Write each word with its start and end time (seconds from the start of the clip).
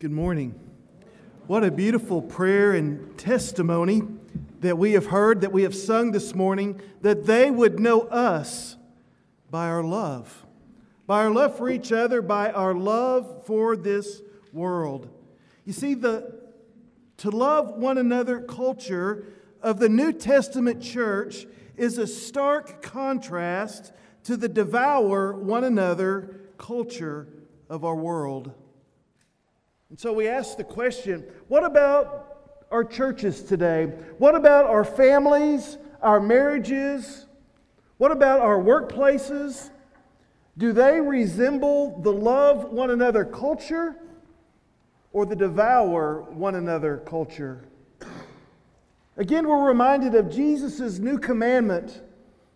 Good 0.00 0.12
morning. 0.12 0.58
What 1.46 1.62
a 1.62 1.70
beautiful 1.70 2.22
prayer 2.22 2.72
and 2.72 3.18
testimony 3.18 4.00
that 4.60 4.78
we 4.78 4.92
have 4.92 5.04
heard, 5.04 5.42
that 5.42 5.52
we 5.52 5.64
have 5.64 5.74
sung 5.74 6.12
this 6.12 6.34
morning, 6.34 6.80
that 7.02 7.26
they 7.26 7.50
would 7.50 7.78
know 7.78 8.00
us 8.08 8.78
by 9.50 9.66
our 9.66 9.84
love, 9.84 10.46
by 11.06 11.18
our 11.18 11.30
love 11.30 11.58
for 11.58 11.68
each 11.68 11.92
other, 11.92 12.22
by 12.22 12.50
our 12.50 12.72
love 12.72 13.44
for 13.44 13.76
this 13.76 14.22
world. 14.54 15.10
You 15.66 15.74
see, 15.74 15.92
the 15.92 16.48
to 17.18 17.30
love 17.30 17.74
one 17.76 17.98
another 17.98 18.40
culture 18.40 19.26
of 19.60 19.80
the 19.80 19.90
New 19.90 20.14
Testament 20.14 20.82
church 20.82 21.44
is 21.76 21.98
a 21.98 22.06
stark 22.06 22.80
contrast 22.80 23.92
to 24.24 24.38
the 24.38 24.48
devour 24.48 25.34
one 25.34 25.64
another 25.64 26.40
culture 26.56 27.28
of 27.68 27.84
our 27.84 27.96
world. 27.96 28.54
And 29.90 29.98
so 29.98 30.12
we 30.12 30.28
ask 30.28 30.56
the 30.56 30.64
question 30.64 31.24
what 31.48 31.64
about 31.64 32.30
our 32.70 32.84
churches 32.84 33.42
today? 33.42 33.86
What 34.18 34.36
about 34.36 34.66
our 34.66 34.84
families, 34.84 35.78
our 36.00 36.20
marriages? 36.20 37.26
What 37.98 38.12
about 38.12 38.40
our 38.40 38.58
workplaces? 38.58 39.70
Do 40.56 40.72
they 40.72 41.00
resemble 41.00 42.00
the 42.02 42.12
love 42.12 42.64
one 42.70 42.90
another 42.90 43.24
culture 43.24 43.96
or 45.12 45.26
the 45.26 45.36
devour 45.36 46.22
one 46.30 46.54
another 46.54 46.98
culture? 46.98 47.64
Again, 49.16 49.48
we're 49.48 49.66
reminded 49.66 50.14
of 50.14 50.30
Jesus' 50.30 50.98
new 50.98 51.18
commandment, 51.18 52.00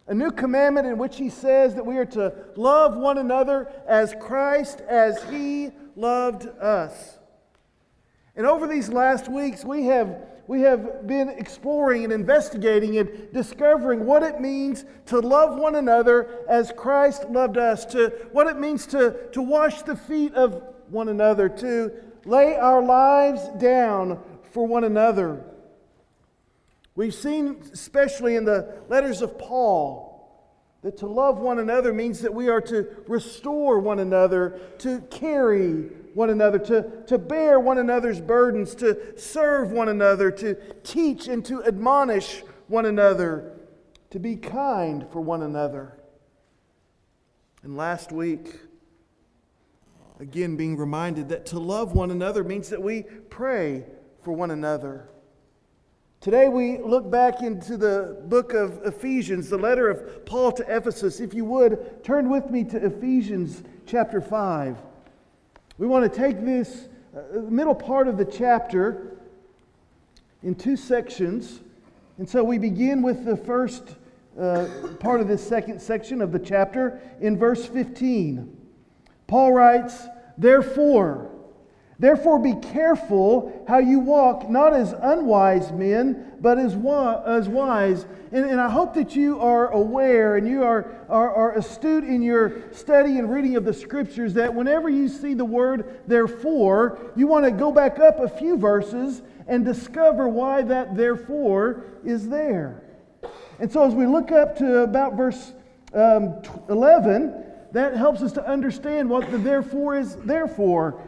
a 0.07 0.15
new 0.15 0.30
commandment 0.30 0.87
in 0.87 0.98
which 0.98 1.16
he 1.16 1.29
says 1.29 1.74
that 1.74 1.85
we 1.85 1.98
are 1.98 2.07
to 2.07 2.32
love 2.57 2.96
one 2.96 3.19
another 3.19 3.71
as 3.88 4.15
Christ, 4.21 4.80
as 4.82 5.23
he 5.24 5.73
loved 5.96 6.46
us. 6.60 7.19
And 8.37 8.46
over 8.46 8.66
these 8.66 8.88
last 8.88 9.29
weeks, 9.29 9.65
we 9.65 9.87
have, 9.87 10.16
we 10.46 10.63
have 10.63 11.07
been 11.07 11.29
exploring 11.29 12.04
and 12.04 12.13
investigating 12.13 12.99
and 12.99 13.32
discovering 13.32 14.04
what 14.04 14.23
it 14.23 14.40
means 14.40 14.85
to 15.07 15.21
love 15.21 15.59
one 15.59 15.77
another 15.77 16.45
as 16.49 16.73
Christ 16.77 17.30
loved 17.30 17.57
us, 17.59 17.85
to 17.87 18.12
what 18.32 18.49
it 18.49 18.59
means 18.59 18.87
to, 18.88 19.29
to 19.32 19.40
wash 19.40 19.82
the 19.82 19.95
feet 19.95 20.35
of 20.35 20.62
one 20.88 21.09
another, 21.09 21.49
to 21.49 21.93
lay 22.24 22.57
our 22.57 22.82
lives 22.82 23.49
down 23.59 24.21
for 24.51 24.66
one 24.66 24.85
another. 24.85 25.45
We've 26.96 27.15
seen, 27.15 27.60
especially 27.73 28.37
in 28.37 28.45
the 28.45 28.82
letters 28.88 29.23
of 29.23 29.38
Paul, 29.38 30.12
that 30.82 30.99
to 30.99 31.07
love 31.07 31.38
one 31.38 31.59
another 31.59 31.93
means 31.93 32.21
that 32.21 32.35
we 32.35 32.49
are 32.49 32.60
to 32.62 32.87
restore 33.09 33.79
one 33.79 34.01
another, 34.01 34.60
to 34.79 35.01
carry 35.10 35.90
one 36.15 36.30
another, 36.30 36.59
to, 36.60 37.02
to 37.07 37.18
bear 37.18 37.59
one 37.59 37.79
another's 37.79 38.20
burdens, 38.20 38.74
to 38.76 39.18
serve 39.18 39.73
one 39.73 39.88
another, 39.88 40.30
to 40.30 40.54
teach 40.82 41.29
and 41.29 41.45
to 41.45 41.62
admonish 41.65 42.43
one 42.68 42.87
another, 42.87 43.52
to 44.10 44.18
be 44.18 44.37
kind 44.37 45.06
for 45.12 45.21
one 45.21 45.43
another. 45.43 45.98
And 47.62 47.76
last 47.76 48.12
week, 48.12 48.54
again, 50.21 50.56
being 50.56 50.76
reminded 50.76 51.29
that 51.30 51.46
to 51.46 51.59
love 51.59 51.93
one 51.93 52.10
another 52.10 52.45
means 52.45 52.68
that 52.68 52.82
we 52.82 53.02
pray 53.28 53.84
for 54.23 54.32
one 54.32 54.52
another. 54.52 55.09
Today 56.21 56.49
we 56.49 56.78
look 56.78 57.10
back 57.10 57.43
into 57.43 57.76
the 57.76 58.23
book 58.28 58.54
of 58.54 58.80
Ephesians, 58.87 59.51
the 59.51 59.59
letter 59.59 59.90
of 59.90 60.24
Paul 60.24 60.52
to 60.52 60.65
Ephesus. 60.74 61.21
If 61.21 61.34
you 61.34 61.45
would, 61.45 62.02
turn 62.02 62.30
with 62.30 62.51
me 62.51 62.65
to 62.65 62.87
Ephesians 62.87 63.62
chapter 63.84 64.21
5. 64.21 64.78
We 65.77 65.87
want 65.87 66.11
to 66.11 66.19
take 66.19 66.44
this 66.44 66.89
uh, 67.17 67.41
middle 67.41 67.75
part 67.75 68.06
of 68.06 68.17
the 68.17 68.25
chapter 68.25 69.17
in 70.43 70.55
two 70.55 70.77
sections. 70.77 71.61
And 72.19 72.28
so 72.28 72.45
we 72.45 72.59
begin 72.59 73.03
with 73.03 73.25
the 73.25 73.37
first 73.37 73.97
uh, 74.39 74.69
part 75.01 75.21
of 75.21 75.27
this 75.27 75.47
second 75.47 75.81
section 75.81 76.21
of 76.21 76.31
the 76.31 76.39
chapter 76.39 77.01
in 77.21 77.37
verse 77.37 77.67
15. 77.67 78.57
Paul 79.27 79.53
writes, 79.53 80.07
Therefore, 80.39 81.31
Therefore, 81.99 82.41
be 82.41 82.55
careful 82.55 83.65
how 83.69 83.78
you 83.78 84.00
walk, 84.00 84.50
not 84.50 84.75
as 84.75 84.93
unwise 84.93 85.71
men, 85.71 86.32
but 86.41 86.59
as, 86.59 86.75
wa- 86.75 87.22
as 87.25 87.49
wise. 87.49 88.05
And, 88.32 88.44
and 88.44 88.60
I 88.60 88.69
hope 88.69 88.94
that 88.94 89.15
you 89.15 89.41
are 89.41 89.69
aware 89.69 90.37
and 90.37 90.47
you 90.47 90.65
are, 90.65 90.93
are, 91.09 91.33
are 91.33 91.56
astute 91.56 92.03
in 92.03 92.21
your 92.21 92.72
study 92.72 93.19
and 93.19 93.33
reading 93.33 93.56
of 93.56 93.65
the 93.65 93.72
scriptures 93.72 94.34
that 94.34 94.53
whenever 94.53 94.88
you 94.88 95.09
see 95.09 95.34
the 95.34 95.44
word 95.44 96.00
therefore, 96.09 97.12
you 97.15 97.28
want 97.28 97.44
to 97.44 97.53
go 97.53 97.71
back 97.71 98.00
up 98.00 98.19
a 98.19 98.28
few 98.28 98.56
verses 98.56 99.22
and 99.47 99.65
discover 99.65 100.28
why 100.28 100.62
that 100.62 100.97
therefore 100.97 101.84
is 102.04 102.28
there. 102.28 102.83
And 103.60 103.71
so, 103.71 103.84
as 103.84 103.94
we 103.94 104.06
look 104.06 104.33
up 104.33 104.59
to 104.59 104.78
about 104.81 105.15
verse 105.15 105.53
um, 105.93 106.43
11, 106.69 107.44
that 107.72 107.97
helps 107.97 108.22
us 108.22 108.33
to 108.33 108.47
understand 108.47 109.09
what 109.09 109.31
the 109.31 109.38
therefore 109.38 109.97
is 109.97 110.16
there 110.16 110.49
for. 110.49 111.00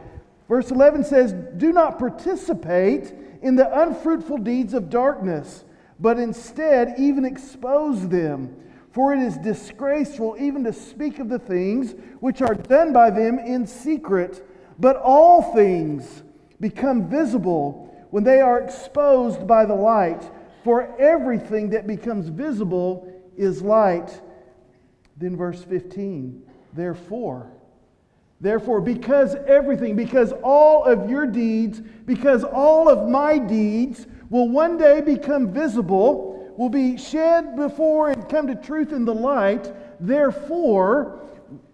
Verse 0.49 0.71
11 0.71 1.05
says, 1.05 1.35
Do 1.57 1.73
not 1.73 1.99
participate 1.99 3.13
in 3.43 3.57
the 3.57 3.83
unfruitful 3.83 4.39
deeds 4.39 4.75
of 4.75 4.91
darkness, 4.91 5.65
but 5.99 6.19
instead 6.19 6.95
even 6.99 7.25
expose 7.25 8.09
them. 8.09 8.55
For 8.93 9.13
it 9.13 9.21
is 9.21 9.37
disgraceful 9.37 10.37
even 10.39 10.65
to 10.65 10.73
speak 10.73 11.19
of 11.19 11.29
the 11.29 11.39
things 11.39 11.95
which 12.21 12.41
are 12.41 12.55
done 12.55 12.93
by 12.93 13.11
them 13.11 13.39
in 13.39 13.67
secret. 13.67 14.47
But 14.79 14.97
all 14.97 15.53
things 15.53 16.23
become 16.61 17.09
visible 17.09 18.07
when 18.11 18.25
they 18.25 18.41
are 18.41 18.61
exposed 18.61 19.47
by 19.47 19.67
the 19.67 19.75
light. 19.75 20.31
For 20.65 20.99
everything 20.99 21.71
that 21.71 21.87
becomes 21.87 22.29
visible 22.29 23.13
is 23.37 23.63
light. 23.63 24.21
Then, 25.17 25.37
verse 25.37 25.63
15, 25.63 26.43
therefore, 26.73 27.51
Therefore, 28.41 28.81
because 28.81 29.35
everything, 29.47 29.97
because 29.97 30.33
all 30.43 30.85
of 30.85 31.09
your 31.09 31.27
deeds, 31.27 31.81
because 32.05 32.45
all 32.45 32.89
of 32.89 33.09
my 33.09 33.39
deeds 33.39 34.07
will 34.29 34.49
one 34.49 34.77
day 34.77 35.01
become 35.01 35.53
visible, 35.53 36.55
will 36.57 36.69
be 36.69 36.99
shed 36.99 37.57
before 37.57 38.11
and 38.11 38.29
come 38.29 38.47
to 38.47 38.55
truth 38.55 38.93
in 38.93 39.05
the 39.05 39.15
light, 39.15 39.73
therefore, 40.01 41.23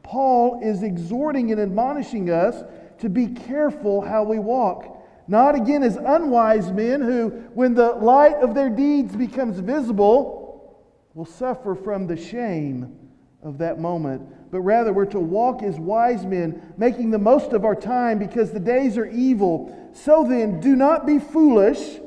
Paul 0.02 0.60
is 0.62 0.82
exhorting 0.82 1.50
and 1.50 1.60
admonishing 1.60 2.30
us 2.30 2.62
to 2.98 3.08
be 3.08 3.28
careful 3.28 4.00
how 4.00 4.22
we 4.22 4.38
walk. 4.38 5.04
Not 5.26 5.54
again 5.54 5.82
as 5.82 5.96
unwise 5.96 6.70
men 6.70 7.00
who, 7.00 7.30
when 7.54 7.74
the 7.74 7.92
light 7.92 8.36
of 8.36 8.54
their 8.54 8.70
deeds 8.70 9.16
becomes 9.16 9.58
visible, 9.58 10.78
will 11.14 11.24
suffer 11.24 11.74
from 11.74 12.06
the 12.06 12.16
shame 12.16 12.98
of 13.42 13.58
that 13.58 13.78
moment 13.78 14.22
but 14.52 14.60
rather 14.60 14.92
we're 14.92 15.06
to 15.06 15.18
walk 15.18 15.62
as 15.62 15.80
wise 15.80 16.26
men, 16.26 16.74
making 16.76 17.10
the 17.10 17.18
most 17.18 17.54
of 17.54 17.64
our 17.64 17.74
time 17.74 18.18
because 18.18 18.52
the 18.52 18.60
days 18.60 18.98
are 18.98 19.06
evil. 19.06 19.90
So 19.94 20.24
then, 20.28 20.60
do 20.60 20.76
not 20.76 21.06
be 21.06 21.18
foolish, 21.18 21.98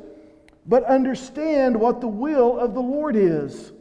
but 0.64 0.84
understand 0.84 1.78
what 1.78 2.00
the 2.00 2.06
will 2.06 2.56
of 2.56 2.72
the 2.72 2.80
Lord 2.80 3.16
is. 3.16 3.72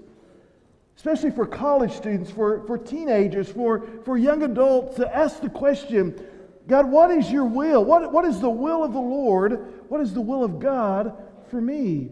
Especially 0.96 1.30
for 1.30 1.46
college 1.46 1.92
students, 1.92 2.32
for, 2.32 2.66
for 2.66 2.80
teenagers, 2.80 3.52
for, 3.52 3.86
for 4.04 4.18
young 4.18 4.42
adults, 4.42 4.96
to 4.96 5.16
ask 5.16 5.42
the 5.42 5.50
question 5.50 6.20
God, 6.68 6.90
what 6.90 7.12
is 7.12 7.32
your 7.32 7.46
will? 7.46 7.86
What, 7.86 8.12
what 8.12 8.26
is 8.26 8.40
the 8.40 8.50
will 8.50 8.84
of 8.84 8.94
the 8.94 9.00
Lord? 9.00 9.84
What 9.90 10.02
is 10.02 10.16
the 10.16 10.22
will 10.22 10.44
of 10.44 10.58
God 10.58 11.16
for 11.52 11.62
me? 11.62 12.10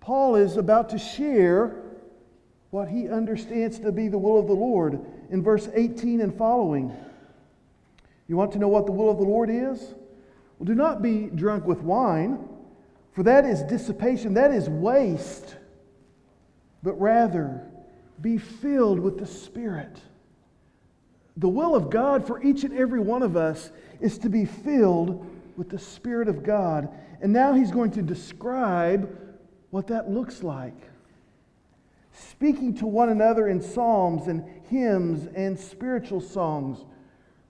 Paul 0.00 0.36
is 0.36 0.56
about 0.56 0.88
to 0.88 0.98
share 0.98 1.82
what 2.70 2.88
he 2.88 3.08
understands 3.08 3.78
to 3.80 3.92
be 3.92 4.08
the 4.08 4.18
will 4.18 4.38
of 4.38 4.46
the 4.46 4.52
Lord 4.52 5.00
in 5.30 5.42
verse 5.42 5.68
18 5.72 6.20
and 6.20 6.36
following. 6.36 6.94
You 8.26 8.36
want 8.36 8.52
to 8.52 8.58
know 8.58 8.68
what 8.68 8.86
the 8.86 8.92
will 8.92 9.10
of 9.10 9.16
the 9.16 9.24
Lord 9.24 9.48
is? 9.48 9.94
Well, 10.58 10.66
do 10.66 10.74
not 10.74 11.00
be 11.02 11.30
drunk 11.34 11.64
with 11.66 11.80
wine, 11.80 12.46
for 13.12 13.22
that 13.22 13.44
is 13.44 13.62
dissipation, 13.62 14.34
that 14.34 14.52
is 14.52 14.68
waste, 14.68 15.56
but 16.82 17.00
rather 17.00 17.62
be 18.20 18.36
filled 18.36 19.00
with 19.00 19.18
the 19.18 19.26
Spirit. 19.26 20.00
The 21.36 21.48
will 21.48 21.74
of 21.74 21.88
God 21.88 22.26
for 22.26 22.42
each 22.42 22.64
and 22.64 22.76
every 22.76 23.00
one 23.00 23.22
of 23.22 23.36
us 23.36 23.70
is 24.00 24.18
to 24.18 24.28
be 24.28 24.44
filled 24.44 25.24
with 25.56 25.68
the 25.68 25.78
Spirit 25.78 26.28
of 26.28 26.42
God. 26.42 26.88
And 27.22 27.32
now 27.32 27.54
he's 27.54 27.70
going 27.70 27.92
to 27.92 28.02
describe 28.02 29.16
what 29.70 29.86
that 29.86 30.10
looks 30.10 30.42
like 30.42 30.87
speaking 32.30 32.74
to 32.74 32.86
one 32.86 33.08
another 33.08 33.48
in 33.48 33.60
psalms 33.60 34.26
and 34.26 34.44
hymns 34.68 35.28
and 35.34 35.58
spiritual 35.58 36.20
songs. 36.20 36.84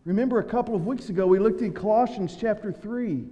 Remember, 0.04 0.38
a 0.38 0.44
couple 0.44 0.74
of 0.74 0.86
weeks 0.86 1.08
ago, 1.08 1.26
we 1.26 1.38
looked 1.38 1.60
in 1.60 1.72
Colossians 1.72 2.36
chapter 2.38 2.72
3. 2.72 3.24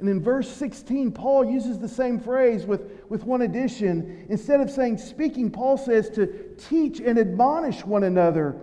And 0.00 0.08
in 0.08 0.20
verse 0.20 0.50
16, 0.50 1.12
Paul 1.12 1.44
uses 1.44 1.78
the 1.78 1.88
same 1.88 2.18
phrase 2.18 2.66
with, 2.66 3.04
with 3.08 3.24
one 3.24 3.42
addition. 3.42 4.26
Instead 4.28 4.60
of 4.60 4.70
saying 4.70 4.98
speaking, 4.98 5.50
Paul 5.50 5.76
says 5.76 6.10
to 6.10 6.54
teach 6.58 7.00
and 7.00 7.18
admonish 7.18 7.84
one 7.84 8.04
another 8.04 8.56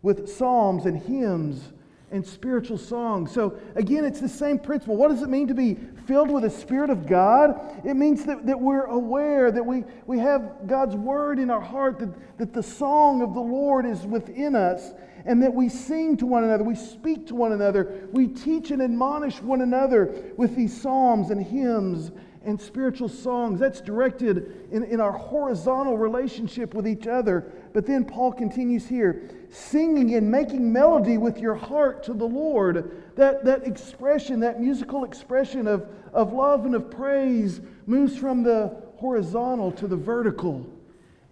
with 0.00 0.28
psalms 0.28 0.86
and 0.86 0.98
hymns 0.98 1.72
and 2.12 2.24
spiritual 2.24 2.78
songs. 2.78 3.32
So, 3.32 3.58
again, 3.74 4.04
it's 4.04 4.20
the 4.20 4.28
same 4.28 4.58
principle. 4.58 4.96
What 4.96 5.08
does 5.08 5.22
it 5.22 5.30
mean 5.30 5.48
to 5.48 5.54
be 5.54 5.76
filled 6.06 6.30
with 6.30 6.42
the 6.42 6.50
Spirit 6.50 6.90
of 6.90 7.06
God? 7.06 7.58
It 7.84 7.94
means 7.94 8.24
that, 8.26 8.46
that 8.46 8.60
we're 8.60 8.84
aware, 8.84 9.50
that 9.50 9.64
we, 9.64 9.84
we 10.06 10.18
have 10.18 10.66
God's 10.66 10.94
Word 10.94 11.38
in 11.38 11.50
our 11.50 11.60
heart, 11.60 11.98
that, 11.98 12.38
that 12.38 12.52
the 12.52 12.62
song 12.62 13.22
of 13.22 13.34
the 13.34 13.40
Lord 13.40 13.86
is 13.86 14.02
within 14.02 14.54
us, 14.54 14.92
and 15.24 15.42
that 15.42 15.54
we 15.54 15.68
sing 15.68 16.16
to 16.18 16.26
one 16.26 16.44
another, 16.44 16.64
we 16.64 16.74
speak 16.74 17.26
to 17.28 17.34
one 17.34 17.52
another, 17.52 18.08
we 18.12 18.28
teach 18.28 18.70
and 18.70 18.82
admonish 18.82 19.40
one 19.40 19.62
another 19.62 20.32
with 20.36 20.54
these 20.54 20.78
psalms 20.78 21.30
and 21.30 21.42
hymns 21.42 22.10
and 22.44 22.60
spiritual 22.60 23.08
songs. 23.08 23.60
That's 23.60 23.80
directed 23.80 24.68
in, 24.70 24.84
in 24.84 25.00
our 25.00 25.12
horizontal 25.12 25.96
relationship 25.96 26.74
with 26.74 26.86
each 26.86 27.06
other. 27.06 27.52
But 27.72 27.86
then 27.86 28.04
Paul 28.04 28.32
continues 28.32 28.86
here 28.86 29.30
singing 29.50 30.14
and 30.14 30.30
making 30.30 30.72
melody 30.72 31.18
with 31.18 31.38
your 31.38 31.54
heart 31.54 32.02
to 32.04 32.14
the 32.14 32.26
Lord. 32.26 33.02
That, 33.16 33.44
that 33.44 33.66
expression, 33.66 34.40
that 34.40 34.60
musical 34.60 35.04
expression 35.04 35.66
of, 35.66 35.86
of 36.12 36.32
love 36.32 36.64
and 36.64 36.74
of 36.74 36.90
praise, 36.90 37.60
moves 37.86 38.16
from 38.16 38.42
the 38.42 38.76
horizontal 38.96 39.72
to 39.72 39.86
the 39.86 39.96
vertical. 39.96 40.66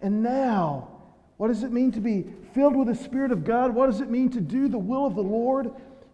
And 0.02 0.22
now, 0.22 0.88
what 1.36 1.48
does 1.48 1.62
it 1.62 1.72
mean 1.72 1.92
to 1.92 2.00
be 2.00 2.26
filled 2.54 2.76
with 2.76 2.88
the 2.88 2.94
Spirit 2.94 3.32
of 3.32 3.44
God? 3.44 3.74
What 3.74 3.86
does 3.86 4.00
it 4.00 4.10
mean 4.10 4.30
to 4.30 4.40
do 4.40 4.68
the 4.68 4.78
will 4.78 5.06
of 5.06 5.14
the 5.14 5.22
Lord? 5.22 5.66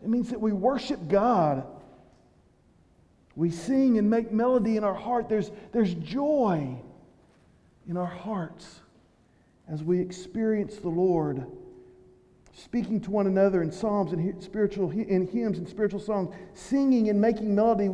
It 0.02 0.08
means 0.08 0.30
that 0.30 0.40
we 0.40 0.52
worship 0.52 1.08
God 1.08 1.64
we 3.36 3.50
sing 3.50 3.98
and 3.98 4.08
make 4.08 4.32
melody 4.32 4.78
in 4.78 4.82
our 4.82 4.94
heart. 4.94 5.28
There's, 5.28 5.50
there's 5.72 5.92
joy 5.94 6.74
in 7.86 7.96
our 7.98 8.06
hearts 8.06 8.80
as 9.68 9.82
we 9.82 10.00
experience 10.00 10.76
the 10.76 10.88
Lord 10.88 11.46
speaking 12.56 13.00
to 13.02 13.10
one 13.10 13.26
another 13.26 13.62
in 13.62 13.70
psalms 13.70 14.12
and 14.12 14.42
spiritual 14.42 14.90
in 14.90 15.26
hymns 15.26 15.58
and 15.58 15.68
spiritual 15.68 16.00
songs, 16.00 16.34
singing 16.54 17.10
and 17.10 17.20
making 17.20 17.54
melody 17.54 17.90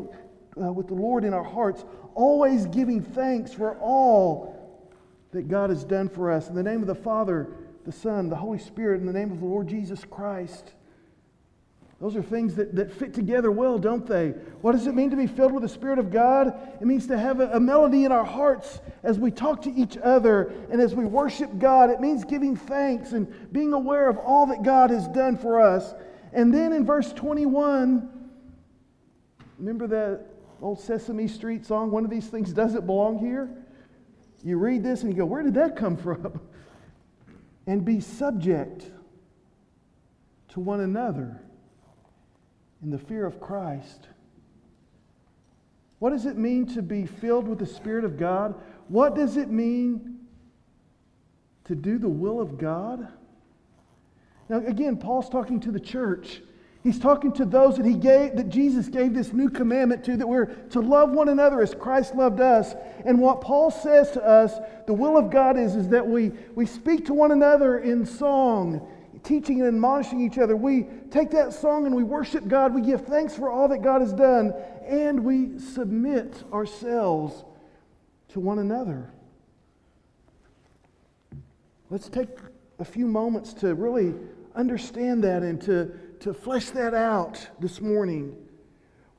uh, 0.60 0.72
with 0.72 0.86
the 0.86 0.94
Lord 0.94 1.24
in 1.24 1.34
our 1.34 1.44
hearts, 1.44 1.84
always 2.14 2.66
giving 2.66 3.02
thanks 3.02 3.52
for 3.52 3.76
all 3.78 4.58
that 5.32 5.48
God 5.48 5.70
has 5.70 5.82
done 5.82 6.08
for 6.08 6.30
us. 6.30 6.48
In 6.48 6.54
the 6.54 6.62
name 6.62 6.80
of 6.80 6.86
the 6.86 6.94
Father, 6.94 7.48
the 7.84 7.92
Son, 7.92 8.28
the 8.28 8.36
Holy 8.36 8.58
Spirit, 8.58 9.00
in 9.00 9.06
the 9.06 9.12
name 9.12 9.32
of 9.32 9.40
the 9.40 9.46
Lord 9.46 9.66
Jesus 9.66 10.04
Christ. 10.04 10.72
Those 12.02 12.16
are 12.16 12.22
things 12.22 12.56
that, 12.56 12.74
that 12.74 12.92
fit 12.92 13.14
together 13.14 13.52
well, 13.52 13.78
don't 13.78 14.04
they? 14.04 14.30
What 14.60 14.72
does 14.72 14.88
it 14.88 14.94
mean 14.96 15.10
to 15.10 15.16
be 15.16 15.28
filled 15.28 15.52
with 15.52 15.62
the 15.62 15.68
Spirit 15.68 16.00
of 16.00 16.10
God? 16.10 16.48
It 16.80 16.84
means 16.84 17.06
to 17.06 17.16
have 17.16 17.38
a, 17.38 17.50
a, 17.52 17.60
melody 17.60 18.04
in 18.04 18.10
our 18.10 18.24
hearts 18.24 18.80
as 19.04 19.20
we 19.20 19.30
talk 19.30 19.62
to 19.62 19.70
each 19.72 19.96
other 19.98 20.52
and 20.72 20.80
as 20.80 20.96
we 20.96 21.04
worship 21.04 21.60
God. 21.60 21.90
It 21.90 22.00
means 22.00 22.24
giving 22.24 22.56
thanks 22.56 23.12
and 23.12 23.52
being 23.52 23.72
aware 23.72 24.08
of 24.08 24.18
all 24.18 24.46
that 24.46 24.64
God 24.64 24.90
has 24.90 25.06
done 25.06 25.38
for 25.38 25.60
us. 25.60 25.94
And 26.32 26.52
then 26.52 26.72
in 26.72 26.84
verse 26.84 27.12
21, 27.12 28.10
remember 29.58 29.86
that 29.86 30.26
old 30.60 30.80
Sesame 30.80 31.28
Street 31.28 31.64
song, 31.64 31.92
One 31.92 32.04
of 32.04 32.10
These 32.10 32.26
Things 32.26 32.52
Doesn't 32.52 32.84
Belong 32.84 33.20
Here? 33.20 33.48
You 34.42 34.58
read 34.58 34.82
this 34.82 35.02
and 35.02 35.12
you 35.12 35.16
go, 35.16 35.24
Where 35.24 35.44
did 35.44 35.54
that 35.54 35.76
come 35.76 35.96
from? 35.96 36.40
and 37.68 37.84
be 37.84 38.00
subject 38.00 38.90
to 40.48 40.58
one 40.58 40.80
another 40.80 41.40
in 42.82 42.90
the 42.90 42.98
fear 42.98 43.24
of 43.24 43.40
Christ. 43.40 44.08
What 45.98 46.10
does 46.10 46.26
it 46.26 46.36
mean 46.36 46.66
to 46.74 46.82
be 46.82 47.06
filled 47.06 47.46
with 47.46 47.60
the 47.60 47.66
Spirit 47.66 48.04
of 48.04 48.18
God? 48.18 48.54
What 48.88 49.14
does 49.14 49.36
it 49.36 49.50
mean 49.50 50.18
to 51.64 51.76
do 51.76 51.98
the 51.98 52.08
will 52.08 52.40
of 52.40 52.58
God? 52.58 53.06
Now, 54.48 54.58
again, 54.66 54.96
Paul's 54.96 55.28
talking 55.28 55.60
to 55.60 55.70
the 55.70 55.78
church. 55.78 56.42
He's 56.82 56.98
talking 56.98 57.32
to 57.34 57.44
those 57.44 57.76
that 57.76 57.86
he 57.86 57.94
gave, 57.94 58.34
that 58.34 58.48
Jesus 58.48 58.88
gave 58.88 59.14
this 59.14 59.32
new 59.32 59.48
commandment 59.48 60.02
to, 60.04 60.16
that 60.16 60.26
we're 60.26 60.46
to 60.46 60.80
love 60.80 61.12
one 61.12 61.28
another 61.28 61.60
as 61.60 61.72
Christ 61.72 62.16
loved 62.16 62.40
us. 62.40 62.74
And 63.04 63.20
what 63.20 63.40
Paul 63.40 63.70
says 63.70 64.10
to 64.10 64.24
us, 64.24 64.58
the 64.88 64.92
will 64.92 65.16
of 65.16 65.30
God 65.30 65.56
is, 65.56 65.76
is 65.76 65.88
that 65.90 66.04
we, 66.04 66.32
we 66.56 66.66
speak 66.66 67.06
to 67.06 67.14
one 67.14 67.30
another 67.30 67.78
in 67.78 68.04
song 68.04 68.84
teaching 69.22 69.60
and 69.60 69.68
admonishing 69.68 70.20
each 70.20 70.38
other. 70.38 70.56
We 70.56 70.86
take 71.10 71.30
that 71.30 71.52
song 71.52 71.86
and 71.86 71.94
we 71.94 72.02
worship 72.02 72.48
God. 72.48 72.74
We 72.74 72.82
give 72.82 73.06
thanks 73.06 73.34
for 73.34 73.50
all 73.50 73.68
that 73.68 73.82
God 73.82 74.00
has 74.00 74.12
done, 74.12 74.52
and 74.86 75.24
we 75.24 75.58
submit 75.58 76.42
ourselves 76.52 77.44
to 78.28 78.40
one 78.40 78.58
another. 78.58 79.12
Let's 81.90 82.08
take 82.08 82.28
a 82.78 82.84
few 82.84 83.06
moments 83.06 83.52
to 83.54 83.74
really 83.74 84.14
understand 84.54 85.24
that 85.24 85.42
and 85.42 85.60
to, 85.62 85.92
to 86.20 86.32
flesh 86.32 86.70
that 86.70 86.94
out 86.94 87.46
this 87.60 87.80
morning. 87.80 88.36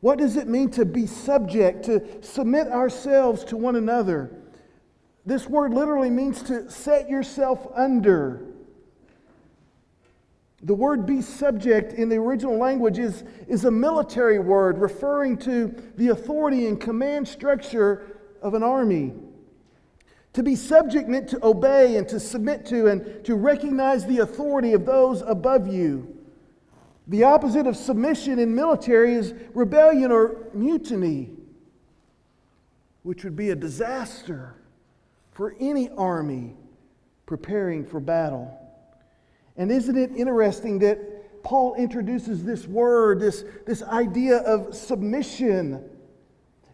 What 0.02 0.18
does 0.18 0.36
it 0.36 0.48
mean 0.48 0.70
to 0.72 0.84
be 0.84 1.06
subject, 1.08 1.86
to 1.86 2.22
submit 2.22 2.68
ourselves 2.68 3.44
to 3.46 3.58
one 3.58 3.76
another? 3.76 4.32
This 5.26 5.48
word 5.48 5.74
literally 5.74 6.10
means 6.10 6.42
to 6.44 6.70
set 6.70 7.10
yourself 7.10 7.66
under. 7.74 8.46
The 10.64 10.74
word 10.74 11.06
be 11.06 11.22
subject 11.22 11.92
in 11.94 12.08
the 12.08 12.16
original 12.16 12.58
language 12.58 12.98
is, 12.98 13.26
is 13.50 13.66
a 13.66 13.72
military 13.72 14.40
word 14.40 14.78
referring 14.78 15.38
to 15.40 15.76
the 15.98 16.08
authority 16.10 16.68
and 16.68 16.80
command 16.80 17.28
structure 17.28 18.18
of 18.42 18.54
an 18.54 18.64
army. 18.64 19.14
To 20.34 20.42
be 20.42 20.56
subject 20.56 21.10
meant 21.10 21.28
to 21.30 21.46
obey 21.46 21.98
and 21.98 22.08
to 22.08 22.20
submit 22.20 22.66
to 22.68 22.88
and 22.88 23.26
to 23.26 23.36
recognize 23.36 24.06
the 24.06 24.20
authority 24.20 24.72
of 24.72 24.86
those 24.86 25.22
above 25.22 25.68
you. 25.68 26.18
The 27.08 27.26
opposite 27.26 27.68
of 27.68 27.76
submission 27.76 28.40
in 28.40 28.56
military 28.56 29.16
is 29.16 29.34
rebellion 29.54 30.12
or 30.12 30.48
mutiny, 30.54 31.32
which 33.04 33.26
would 33.26 33.36
be 33.36 33.50
a 33.50 33.56
disaster 33.56 34.56
for 35.34 35.56
any 35.60 35.90
army 35.90 36.56
preparing 37.26 37.86
for 37.86 38.00
battle. 38.00 38.63
And 39.58 39.72
isn't 39.72 39.98
it 39.98 40.12
interesting 40.16 40.80
that 40.80 41.44
Paul 41.44 41.76
introduces 41.76 42.44
this 42.44 42.68
word, 42.68 43.20
this, 43.20 43.44
this 43.66 43.84
idea 43.84 44.38
of 44.38 44.76
submission? 44.76 45.84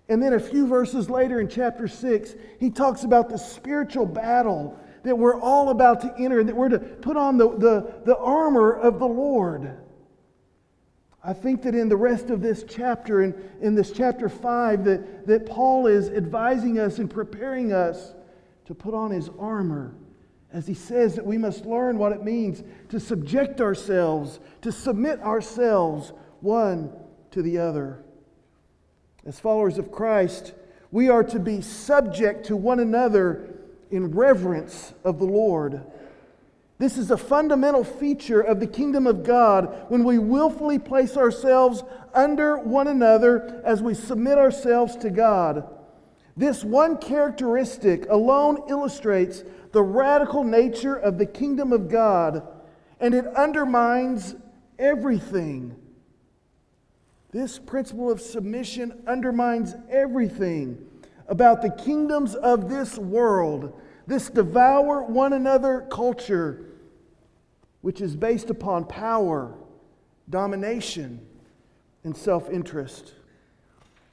And 0.07 0.23
then 0.23 0.33
a 0.33 0.39
few 0.39 0.67
verses 0.67 1.09
later 1.09 1.39
in 1.39 1.49
chapter 1.49 1.87
6, 1.87 2.35
he 2.59 2.69
talks 2.69 3.03
about 3.03 3.29
the 3.29 3.37
spiritual 3.37 4.05
battle 4.05 4.79
that 5.03 5.17
we're 5.17 5.39
all 5.39 5.69
about 5.69 6.01
to 6.01 6.13
enter 6.17 6.39
and 6.39 6.49
that 6.49 6.55
we're 6.55 6.69
to 6.69 6.79
put 6.79 7.17
on 7.17 7.37
the, 7.37 7.49
the, 7.49 8.01
the 8.05 8.17
armor 8.17 8.73
of 8.73 8.99
the 8.99 9.07
Lord. 9.07 9.77
I 11.23 11.33
think 11.33 11.63
that 11.63 11.75
in 11.75 11.89
the 11.89 11.97
rest 11.97 12.29
of 12.29 12.41
this 12.41 12.63
chapter, 12.67 13.21
in, 13.21 13.35
in 13.61 13.75
this 13.75 13.91
chapter 13.91 14.29
5, 14.29 14.85
that, 14.85 15.27
that 15.27 15.45
Paul 15.45 15.87
is 15.87 16.09
advising 16.09 16.79
us 16.79 16.99
and 16.99 17.09
preparing 17.09 17.73
us 17.73 18.13
to 18.65 18.73
put 18.73 18.93
on 18.93 19.11
his 19.11 19.29
armor 19.37 19.95
as 20.51 20.65
he 20.65 20.73
says 20.73 21.15
that 21.15 21.25
we 21.25 21.37
must 21.37 21.65
learn 21.65 21.97
what 21.97 22.11
it 22.11 22.23
means 22.23 22.63
to 22.89 22.99
subject 22.99 23.61
ourselves, 23.61 24.39
to 24.61 24.71
submit 24.71 25.21
ourselves 25.21 26.11
one 26.41 26.91
to 27.31 27.41
the 27.41 27.57
other. 27.57 28.03
As 29.25 29.39
followers 29.39 29.77
of 29.77 29.91
Christ, 29.91 30.53
we 30.91 31.09
are 31.09 31.23
to 31.23 31.39
be 31.39 31.61
subject 31.61 32.47
to 32.47 32.55
one 32.55 32.79
another 32.79 33.53
in 33.91 34.11
reverence 34.11 34.93
of 35.03 35.19
the 35.19 35.25
Lord. 35.25 35.83
This 36.79 36.97
is 36.97 37.11
a 37.11 37.17
fundamental 37.17 37.83
feature 37.83 38.39
of 38.39 38.59
the 38.59 38.67
kingdom 38.67 39.05
of 39.05 39.23
God 39.23 39.85
when 39.89 40.03
we 40.03 40.17
willfully 40.17 40.79
place 40.79 41.17
ourselves 41.17 41.83
under 42.13 42.57
one 42.57 42.87
another 42.87 43.61
as 43.65 43.81
we 43.81 43.93
submit 43.93 44.37
ourselves 44.37 44.95
to 44.97 45.09
God. 45.09 45.67
This 46.37 46.63
one 46.63 46.97
characteristic 46.97 48.05
alone 48.09 48.63
illustrates 48.69 49.43
the 49.71 49.83
radical 49.83 50.43
nature 50.43 50.95
of 50.95 51.17
the 51.17 51.25
kingdom 51.25 51.73
of 51.73 51.89
God, 51.89 52.47
and 52.99 53.13
it 53.13 53.25
undermines 53.35 54.35
everything. 54.77 55.75
This 57.31 57.59
principle 57.59 58.09
of 58.09 58.21
submission 58.21 59.03
undermines 59.05 59.75
everything 59.89 60.85
about 61.27 61.61
the 61.61 61.69
kingdoms 61.69 62.33
of 62.33 62.69
this 62.69 62.97
world, 62.97 63.79
this 64.07 64.29
devour 64.29 65.03
one 65.03 65.33
another 65.33 65.87
culture, 65.91 66.65
which 67.81 68.01
is 68.01 68.15
based 68.15 68.49
upon 68.49 68.85
power, 68.85 69.53
domination, 70.29 71.25
and 72.03 72.17
self 72.17 72.49
interest. 72.49 73.13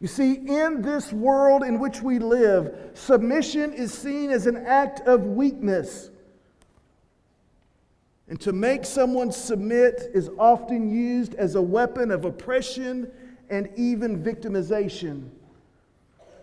You 0.01 0.09
see, 0.09 0.35
in 0.35 0.83
this 0.83 1.13
world 1.13 1.63
in 1.63 1.79
which 1.79 2.03
we 2.03 2.19
live, 2.19 2.91
submission 2.95 3.73
is 3.73 3.93
seen 3.95 4.31
as 4.31 4.47
an 4.47 4.57
act 4.67 5.01
of 5.01 5.25
weakness. 5.25 6.11
And 8.29 8.41
to 8.41 8.53
make 8.53 8.85
someone 8.85 9.33
submit 9.33 10.11
is 10.13 10.29
often 10.39 10.91
used 10.91 11.35
as 11.35 11.55
a 11.55 11.63
weapon 11.63 12.11
of 12.11 12.25
oppression 12.25 13.11
and 13.49 13.71
even 13.77 14.23
victimization. 14.23 15.31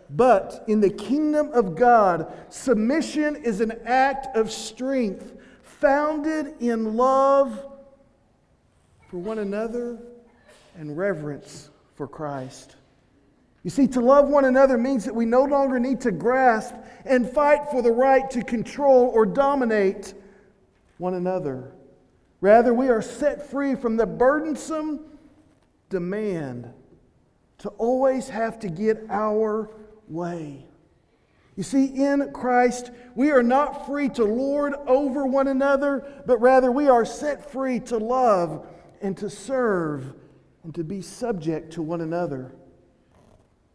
But 0.10 0.64
in 0.68 0.80
the 0.80 0.90
kingdom 0.90 1.52
of 1.54 1.76
God, 1.76 2.32
submission 2.50 3.36
is 3.36 3.62
an 3.62 3.74
act 3.86 4.36
of 4.36 4.52
strength 4.52 5.34
founded 5.64 6.56
in 6.60 6.96
love 6.96 7.68
for 9.10 9.18
one 9.18 9.40
another 9.40 10.00
and 10.76 10.98
reverence 10.98 11.70
for 11.96 12.08
Christ. 12.08 12.76
You 13.64 13.70
see, 13.70 13.88
to 13.88 14.02
love 14.02 14.28
one 14.28 14.46
another 14.46 14.78
means 14.78 15.06
that 15.06 15.16
we 15.16 15.26
no 15.26 15.44
longer 15.44 15.80
need 15.80 16.02
to 16.02 16.12
grasp 16.12 16.76
and 17.06 17.30
fight 17.30 17.72
for 17.72 17.82
the 17.82 17.92
right 17.92 18.30
to 18.32 18.44
control 18.44 19.10
or 19.14 19.26
dominate 19.26 20.14
one 20.98 21.14
another. 21.14 21.72
Rather, 22.42 22.74
we 22.74 22.90
are 22.90 23.02
set 23.02 23.50
free 23.50 23.76
from 23.76 23.96
the 23.96 24.06
burdensome 24.06 25.00
demand 25.90 26.72
to 27.60 27.70
always 27.70 28.28
have 28.28 28.60
to 28.60 28.68
get 28.68 29.06
our 29.10 29.72
way. 30.10 30.66
You 31.56 31.64
see, 31.64 31.86
in 31.86 32.32
Christ, 32.34 32.92
we 33.16 33.32
are 33.32 33.44
not 33.44 33.86
free 33.86 34.10
to 34.10 34.26
lord 34.26 34.74
over 34.88 35.26
one 35.26 35.48
another, 35.48 36.06
but 36.26 36.42
rather 36.42 36.72
we 36.72 36.90
are 36.90 37.06
set 37.06 37.50
free 37.50 37.80
to 37.82 37.98
love 37.98 38.66
and 39.02 39.16
to 39.18 39.30
serve 39.30 40.14
and 40.64 40.76
to 40.76 40.84
be 40.84 41.02
subject 41.02 41.72
to 41.74 41.82
one 41.82 42.02
another. 42.02 42.52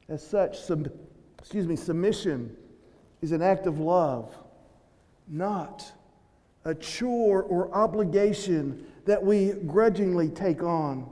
As 0.08 0.26
such, 0.26 0.60
sub, 0.60 0.90
excuse 1.38 1.66
me, 1.66 1.76
submission 1.76 2.56
is 3.20 3.32
an 3.32 3.42
act 3.42 3.66
of 3.66 3.78
love, 3.78 4.36
not 5.26 5.92
a 6.64 6.74
chore 6.74 7.42
or 7.42 7.74
obligation 7.74 8.86
that 9.04 9.22
we 9.22 9.52
grudgingly 9.66 10.28
take 10.28 10.62
on. 10.62 11.08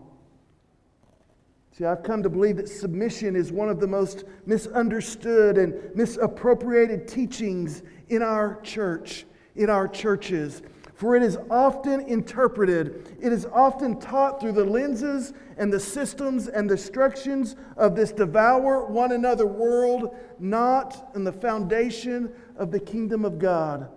See, 1.73 1.85
I've 1.85 2.03
come 2.03 2.23
to 2.23 2.31
believe 2.31 2.57
that 2.57 2.71
submission 2.71 3.37
is 3.37 3.53
one 3.53 3.69
of 3.69 3.81
the 3.81 3.87
most 3.87 4.25
misunderstood 4.47 5.59
and 5.59 5.95
misappropriated 5.95 7.07
teachings 7.07 7.83
in 8.09 8.23
our 8.23 8.59
church, 8.63 9.27
in 9.57 9.69
our 9.69 9.87
churches. 9.87 10.63
For 10.97 11.15
it 11.15 11.23
is 11.23 11.37
often 11.51 12.01
interpreted, 12.01 13.19
it 13.21 13.31
is 13.31 13.47
often 13.53 14.01
taught 14.01 14.41
through 14.41 14.53
the 14.53 14.65
lenses 14.65 15.35
and 15.59 15.71
the 15.71 15.79
systems 15.79 16.49
and 16.49 16.71
the 16.71 16.79
structures 16.79 17.55
of 17.77 17.95
this 17.95 18.13
devour 18.13 18.87
one 18.87 19.13
another 19.13 19.47
world, 19.47 20.17
not 20.39 21.11
in 21.15 21.23
the 21.23 21.35
foundation 21.35 22.33
of 22.57 22.71
the 22.71 22.81
kingdom 22.81 23.27
of 23.27 23.39
God. 23.39 23.91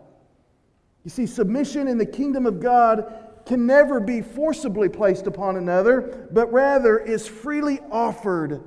You 1.05 1.09
see, 1.09 1.25
submission 1.25 1.87
in 1.87 1.97
the 1.97 2.05
kingdom 2.05 2.45
of 2.45 2.59
God 2.59 3.05
can 3.45 3.65
never 3.65 4.01
be 4.01 4.21
forcibly 4.21 4.89
placed 4.89 5.25
upon 5.25 5.55
another, 5.55 6.27
but 6.33 6.51
rather 6.51 6.99
is 6.99 7.25
freely 7.25 7.79
offered 7.89 8.61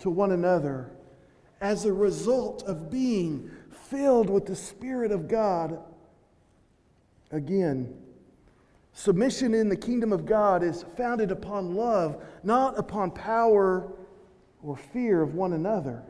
to 0.00 0.10
one 0.10 0.32
another 0.32 0.90
as 1.62 1.86
a 1.86 1.92
result 1.94 2.62
of 2.64 2.90
being 2.90 3.50
filled 3.70 4.28
with 4.28 4.44
the 4.44 4.54
Spirit 4.54 5.12
of 5.12 5.28
God. 5.28 5.78
Again, 7.30 7.94
submission 8.92 9.54
in 9.54 9.68
the 9.68 9.76
kingdom 9.76 10.12
of 10.12 10.26
God 10.26 10.62
is 10.62 10.84
founded 10.96 11.30
upon 11.30 11.74
love, 11.74 12.22
not 12.42 12.78
upon 12.78 13.10
power 13.12 13.92
or 14.62 14.76
fear 14.76 15.22
of 15.22 15.34
one 15.34 15.52
another. 15.52 16.02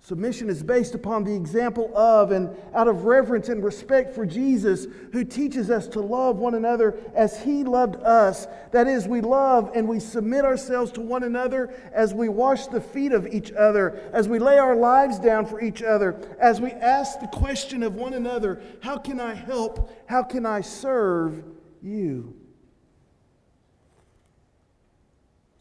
Submission 0.00 0.48
is 0.48 0.62
based 0.62 0.94
upon 0.94 1.24
the 1.24 1.34
example 1.34 1.94
of 1.96 2.30
and 2.30 2.56
out 2.72 2.88
of 2.88 3.04
reverence 3.04 3.48
and 3.48 3.62
respect 3.62 4.14
for 4.14 4.24
Jesus, 4.24 4.86
who 5.12 5.24
teaches 5.24 5.70
us 5.70 5.86
to 5.88 6.00
love 6.00 6.38
one 6.38 6.54
another 6.54 6.98
as 7.14 7.42
he 7.42 7.64
loved 7.64 7.96
us. 7.96 8.46
That 8.70 8.86
is, 8.86 9.08
we 9.08 9.20
love 9.20 9.72
and 9.74 9.88
we 9.88 10.00
submit 10.00 10.44
ourselves 10.44 10.92
to 10.92 11.00
one 11.00 11.24
another 11.24 11.74
as 11.92 12.14
we 12.14 12.28
wash 12.28 12.68
the 12.68 12.80
feet 12.80 13.12
of 13.12 13.26
each 13.26 13.52
other, 13.52 14.00
as 14.12 14.28
we 14.28 14.38
lay 14.38 14.56
our 14.58 14.76
lives 14.76 15.18
down 15.18 15.44
for 15.44 15.60
each 15.60 15.82
other, 15.82 16.18
as 16.40 16.60
we 16.60 16.70
ask 16.70 17.20
the 17.20 17.26
question 17.26 17.82
of 17.82 17.94
one 17.96 18.14
another 18.14 18.62
How 18.80 18.98
can 18.98 19.20
I 19.20 19.34
help? 19.34 19.92
How 20.06 20.22
can 20.22 20.46
I 20.46 20.60
serve 20.60 21.44
you? 21.82 22.34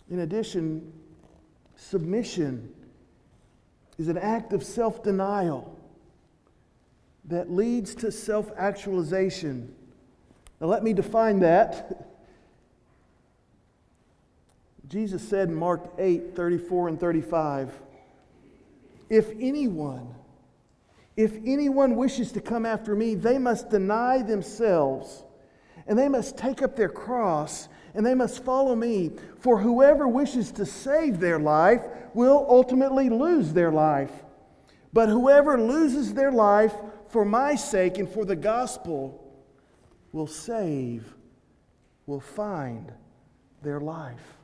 In 0.10 0.20
addition, 0.20 0.94
submission 1.76 2.74
is 3.98 4.08
an 4.08 4.18
act 4.18 4.54
of 4.54 4.64
self 4.64 5.04
denial 5.04 5.76
that 7.26 7.52
leads 7.52 7.96
to 7.96 8.12
self 8.12 8.52
actualization. 8.58 9.74
Now, 10.60 10.68
let 10.68 10.84
me 10.84 10.94
define 10.94 11.40
that. 11.40 12.08
Jesus 14.88 15.28
said 15.28 15.50
in 15.50 15.56
Mark 15.56 15.92
8 15.98 16.36
34 16.36 16.88
and 16.90 17.00
35 17.00 17.74
If 19.10 19.30
anyone, 19.40 20.16
if 21.16 21.34
anyone 21.46 21.96
wishes 21.96 22.32
to 22.34 22.42
come 22.42 22.66
after 22.66 22.96
me, 22.96 23.16
they 23.16 23.38
must 23.38 23.70
deny 23.70 24.22
themselves 24.22 25.24
and 25.88 25.98
they 25.98 26.10
must 26.10 26.38
take 26.38 26.62
up 26.62 26.76
their 26.76 26.90
cross 26.90 27.70
and 27.94 28.06
they 28.06 28.16
must 28.16 28.44
follow 28.44 28.76
me. 28.76 29.12
For 29.40 29.60
whoever 29.60 30.08
wishes 30.08 30.52
to 30.54 30.66
save 30.66 31.20
their 31.20 31.40
life 31.40 31.82
will 32.14 32.46
ultimately 32.50 33.10
lose 33.10 33.54
their 33.54 33.72
life. 33.72 34.12
But 34.94 35.10
whoever 35.10 35.60
loses 35.60 36.14
their 36.14 36.32
life 36.32 36.74
for 37.10 37.26
my 37.26 37.56
sake 37.56 37.98
and 37.98 38.10
for 38.10 38.26
the 38.26 38.36
gospel 38.36 39.24
will 40.12 40.28
save, 40.28 41.14
will 42.06 42.20
find 42.20 42.92
their 43.62 43.80
life. 43.80 44.38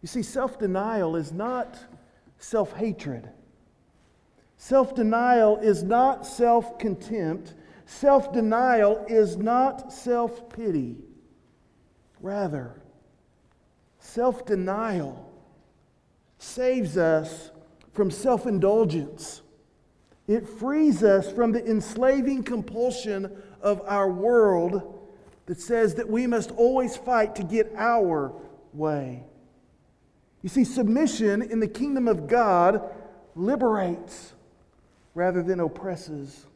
You 0.00 0.08
see, 0.08 0.22
self 0.22 0.58
denial 0.58 1.16
is 1.16 1.32
not 1.32 1.78
self 2.38 2.72
hatred. 2.72 3.28
Self 4.56 4.94
denial 4.94 5.58
is 5.58 5.82
not 5.82 6.26
self 6.26 6.78
contempt. 6.78 7.54
Self 7.86 8.32
denial 8.32 9.04
is 9.08 9.36
not 9.36 9.92
self 9.92 10.48
pity. 10.48 10.96
Rather, 12.22 12.80
self 13.98 14.46
denial 14.46 15.28
saves 16.38 16.96
us 16.96 17.50
from 17.92 18.10
self 18.10 18.46
indulgence. 18.46 19.42
It 20.28 20.48
frees 20.48 21.02
us 21.02 21.30
from 21.30 21.50
the 21.50 21.68
enslaving 21.68 22.44
compulsion 22.44 23.30
of 23.60 23.82
our 23.86 24.08
world 24.08 25.00
that 25.46 25.60
says 25.60 25.96
that 25.96 26.08
we 26.08 26.28
must 26.28 26.52
always 26.52 26.96
fight 26.96 27.34
to 27.34 27.42
get 27.42 27.72
our 27.76 28.32
way. 28.72 29.24
You 30.42 30.48
see, 30.48 30.64
submission 30.64 31.42
in 31.42 31.58
the 31.58 31.66
kingdom 31.68 32.06
of 32.06 32.28
God 32.28 32.88
liberates 33.34 34.32
rather 35.14 35.42
than 35.42 35.58
oppresses. 35.58 36.46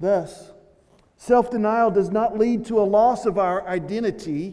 Thus, 0.00 0.50
Self 1.24 1.50
denial 1.50 1.90
does 1.90 2.10
not 2.10 2.36
lead 2.36 2.66
to 2.66 2.78
a 2.78 2.84
loss 2.84 3.24
of 3.24 3.38
our 3.38 3.66
identity. 3.66 4.52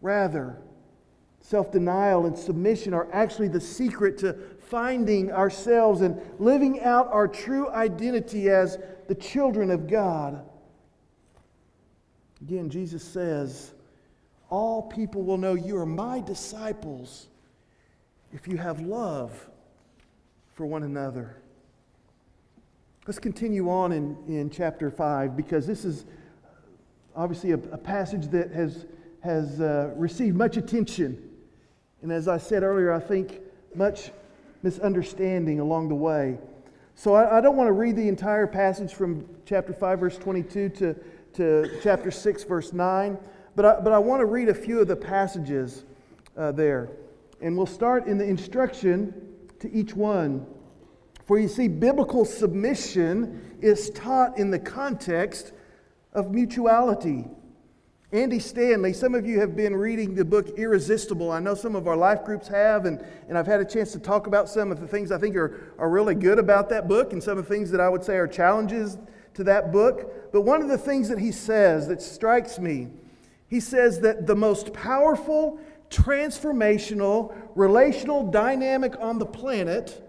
Rather, 0.00 0.56
self 1.42 1.70
denial 1.70 2.24
and 2.24 2.38
submission 2.38 2.94
are 2.94 3.06
actually 3.12 3.48
the 3.48 3.60
secret 3.60 4.16
to 4.16 4.32
finding 4.70 5.30
ourselves 5.30 6.00
and 6.00 6.18
living 6.38 6.80
out 6.80 7.12
our 7.12 7.28
true 7.28 7.68
identity 7.68 8.48
as 8.48 8.78
the 9.08 9.14
children 9.14 9.70
of 9.70 9.86
God. 9.86 10.42
Again, 12.40 12.70
Jesus 12.70 13.04
says, 13.04 13.74
All 14.48 14.80
people 14.80 15.22
will 15.22 15.36
know 15.36 15.52
you 15.52 15.76
are 15.76 15.84
my 15.84 16.18
disciples 16.22 17.28
if 18.32 18.48
you 18.48 18.56
have 18.56 18.80
love 18.80 19.50
for 20.54 20.64
one 20.64 20.84
another. 20.84 21.36
Let's 23.06 23.18
continue 23.18 23.68
on 23.68 23.92
in, 23.92 24.16
in 24.28 24.48
chapter 24.48 24.90
5 24.90 25.36
because 25.36 25.66
this 25.66 25.84
is 25.84 26.06
obviously 27.14 27.50
a, 27.50 27.56
a 27.56 27.76
passage 27.76 28.28
that 28.28 28.50
has, 28.52 28.86
has 29.22 29.60
uh, 29.60 29.92
received 29.94 30.38
much 30.38 30.56
attention. 30.56 31.22
And 32.00 32.10
as 32.10 32.28
I 32.28 32.38
said 32.38 32.62
earlier, 32.62 32.90
I 32.90 33.00
think 33.00 33.40
much 33.74 34.10
misunderstanding 34.62 35.60
along 35.60 35.90
the 35.90 35.94
way. 35.94 36.38
So 36.94 37.12
I, 37.12 37.36
I 37.36 37.40
don't 37.42 37.56
want 37.56 37.68
to 37.68 37.72
read 37.72 37.94
the 37.94 38.08
entire 38.08 38.46
passage 38.46 38.94
from 38.94 39.28
chapter 39.44 39.74
5, 39.74 40.00
verse 40.00 40.16
22 40.16 40.70
to, 40.70 40.96
to 41.34 41.78
chapter 41.82 42.10
6, 42.10 42.44
verse 42.44 42.72
9, 42.72 43.18
but 43.54 43.66
I, 43.66 43.80
but 43.80 43.92
I 43.92 43.98
want 43.98 44.20
to 44.20 44.26
read 44.26 44.48
a 44.48 44.54
few 44.54 44.80
of 44.80 44.88
the 44.88 44.96
passages 44.96 45.84
uh, 46.38 46.52
there. 46.52 46.88
And 47.42 47.54
we'll 47.54 47.66
start 47.66 48.06
in 48.06 48.16
the 48.16 48.24
instruction 48.24 49.12
to 49.60 49.70
each 49.72 49.94
one 49.94 50.46
for 51.24 51.38
you 51.38 51.48
see, 51.48 51.68
biblical 51.68 52.24
submission 52.24 53.56
is 53.62 53.90
taught 53.90 54.38
in 54.38 54.50
the 54.50 54.58
context 54.58 55.52
of 56.12 56.32
mutuality. 56.32 57.24
Andy 58.12 58.38
Stanley, 58.38 58.92
some 58.92 59.14
of 59.14 59.26
you 59.26 59.40
have 59.40 59.56
been 59.56 59.74
reading 59.74 60.14
the 60.14 60.24
book 60.24 60.50
Irresistible. 60.56 61.32
I 61.32 61.40
know 61.40 61.54
some 61.54 61.74
of 61.74 61.88
our 61.88 61.96
life 61.96 62.24
groups 62.24 62.46
have, 62.46 62.84
and, 62.84 63.04
and 63.28 63.36
I've 63.36 63.46
had 63.46 63.60
a 63.60 63.64
chance 63.64 63.90
to 63.92 63.98
talk 63.98 64.28
about 64.28 64.48
some 64.48 64.70
of 64.70 64.80
the 64.80 64.86
things 64.86 65.10
I 65.10 65.18
think 65.18 65.34
are, 65.34 65.74
are 65.78 65.88
really 65.88 66.14
good 66.14 66.38
about 66.38 66.68
that 66.68 66.86
book 66.86 67.12
and 67.12 67.20
some 67.20 67.38
of 67.38 67.48
the 67.48 67.52
things 67.52 67.70
that 67.72 67.80
I 67.80 67.88
would 67.88 68.04
say 68.04 68.16
are 68.16 68.28
challenges 68.28 68.98
to 69.32 69.42
that 69.44 69.72
book. 69.72 70.30
But 70.30 70.42
one 70.42 70.62
of 70.62 70.68
the 70.68 70.78
things 70.78 71.08
that 71.08 71.18
he 71.18 71.32
says 71.32 71.88
that 71.88 72.00
strikes 72.00 72.58
me, 72.60 72.88
he 73.48 73.58
says 73.58 73.98
that 74.00 74.26
the 74.26 74.36
most 74.36 74.72
powerful, 74.72 75.58
transformational, 75.90 77.34
relational 77.56 78.30
dynamic 78.30 78.94
on 79.00 79.18
the 79.18 79.26
planet 79.26 80.03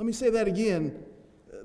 let 0.00 0.06
me 0.06 0.14
say 0.14 0.30
that 0.30 0.48
again. 0.48 0.98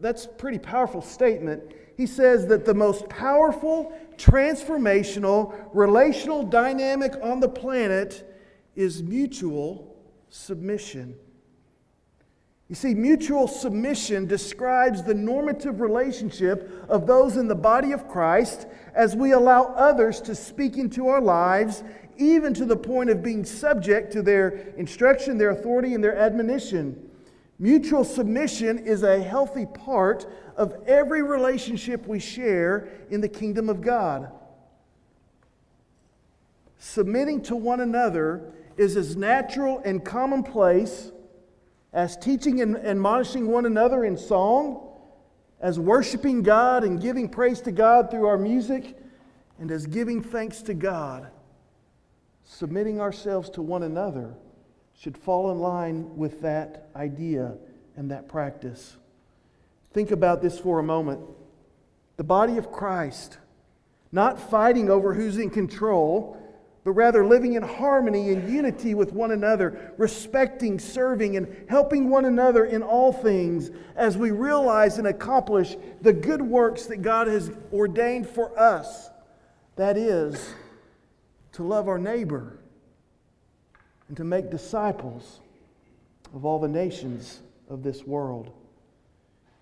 That's 0.01 0.25
a 0.25 0.27
pretty 0.27 0.59
powerful 0.59 1.01
statement. 1.01 1.71
He 1.95 2.05
says 2.05 2.47
that 2.47 2.65
the 2.65 2.73
most 2.73 3.07
powerful, 3.07 3.97
transformational, 4.17 5.55
relational 5.73 6.43
dynamic 6.43 7.13
on 7.23 7.39
the 7.39 7.47
planet 7.47 8.29
is 8.75 9.01
mutual 9.01 9.95
submission. 10.27 11.15
You 12.67 12.75
see, 12.75 12.93
mutual 12.93 13.47
submission 13.47 14.25
describes 14.25 15.01
the 15.01 15.13
normative 15.13 15.79
relationship 15.79 16.85
of 16.89 17.07
those 17.07 17.37
in 17.37 17.47
the 17.47 17.55
body 17.55 17.93
of 17.93 18.09
Christ 18.09 18.67
as 18.93 19.15
we 19.15 19.31
allow 19.31 19.73
others 19.75 20.19
to 20.19 20.35
speak 20.35 20.75
into 20.75 21.07
our 21.07 21.21
lives, 21.21 21.85
even 22.17 22.53
to 22.55 22.65
the 22.65 22.75
point 22.75 23.09
of 23.09 23.23
being 23.23 23.45
subject 23.45 24.11
to 24.11 24.21
their 24.21 24.49
instruction, 24.75 25.37
their 25.37 25.51
authority, 25.51 25.93
and 25.93 26.03
their 26.03 26.17
admonition. 26.17 27.11
Mutual 27.57 28.03
submission 28.03 28.79
is 28.79 29.03
a 29.03 29.21
healthy 29.21 29.65
part 29.65 30.25
of 30.57 30.75
every 30.87 31.23
relationship 31.23 32.05
we 32.05 32.19
share 32.19 32.89
in 33.09 33.21
the 33.21 33.29
kingdom 33.29 33.69
of 33.69 33.81
God. 33.81 34.29
Submitting 36.77 37.41
to 37.43 37.55
one 37.55 37.79
another 37.79 38.53
is 38.77 38.97
as 38.97 39.15
natural 39.15 39.81
and 39.85 40.03
commonplace 40.03 41.11
as 41.93 42.17
teaching 42.17 42.61
and 42.61 42.75
admonishing 42.75 43.47
one 43.47 43.65
another 43.65 44.03
in 44.03 44.17
song, 44.17 44.89
as 45.61 45.79
worshiping 45.79 46.43
God 46.43 46.83
and 46.83 47.01
giving 47.01 47.29
praise 47.29 47.61
to 47.61 47.71
God 47.71 48.11
through 48.11 48.27
our 48.27 48.37
music, 48.37 48.97
and 49.59 49.71
as 49.71 49.87
giving 49.87 50.21
thanks 50.21 50.61
to 50.63 50.73
God. 50.73 51.31
Submitting 52.43 52.99
ourselves 52.99 53.49
to 53.51 53.61
one 53.61 53.83
another 53.83 54.35
should 54.99 55.17
fall 55.17 55.51
in 55.51 55.59
line 55.59 56.15
with 56.17 56.41
that 56.41 56.89
idea 56.95 57.55
and 57.95 58.11
that 58.11 58.27
practice. 58.27 58.95
Think 59.93 60.11
about 60.11 60.41
this 60.41 60.59
for 60.59 60.79
a 60.79 60.83
moment. 60.83 61.21
The 62.17 62.23
body 62.23 62.57
of 62.57 62.71
Christ, 62.71 63.37
not 64.11 64.39
fighting 64.49 64.89
over 64.89 65.13
who's 65.13 65.37
in 65.37 65.49
control, 65.49 66.41
but 66.83 66.91
rather 66.91 67.25
living 67.25 67.53
in 67.53 67.63
harmony 67.63 68.31
and 68.31 68.51
unity 68.51 68.93
with 68.93 69.11
one 69.11 69.31
another, 69.31 69.93
respecting, 69.97 70.79
serving, 70.79 71.35
and 71.35 71.65
helping 71.67 72.09
one 72.09 72.25
another 72.25 72.65
in 72.65 72.83
all 72.83 73.11
things 73.11 73.71
as 73.95 74.17
we 74.17 74.31
realize 74.31 74.97
and 74.97 75.07
accomplish 75.07 75.75
the 76.01 76.13
good 76.13 76.41
works 76.41 76.85
that 76.85 77.01
God 77.01 77.27
has 77.27 77.51
ordained 77.73 78.29
for 78.29 78.57
us. 78.57 79.09
That 79.77 79.97
is, 79.97 80.53
to 81.53 81.63
love 81.63 81.87
our 81.87 81.97
neighbor 81.97 82.59
and 84.07 84.17
to 84.17 84.23
make 84.23 84.49
disciples 84.49 85.39
of 86.33 86.45
all 86.45 86.59
the 86.59 86.67
nations 86.67 87.41
of 87.69 87.83
this 87.83 88.03
world. 88.03 88.51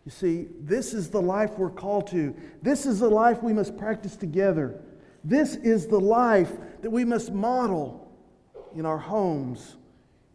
You 0.06 0.12
see, 0.12 0.48
this 0.60 0.94
is 0.94 1.10
the 1.10 1.22
life 1.22 1.58
we're 1.58 1.70
called 1.70 2.08
to. 2.08 2.36
This 2.62 2.86
is 2.86 3.00
the 3.00 3.10
life 3.10 3.42
we 3.42 3.54
must 3.54 3.78
practice 3.78 4.16
together. 4.18 4.82
This 5.24 5.56
is 5.56 5.88
the 5.88 6.00
life 6.00 6.52
that 6.82 6.90
we 6.90 7.06
must 7.06 7.32
model 7.32 8.12
in 8.76 8.86
our 8.86 8.98
homes, 8.98 9.78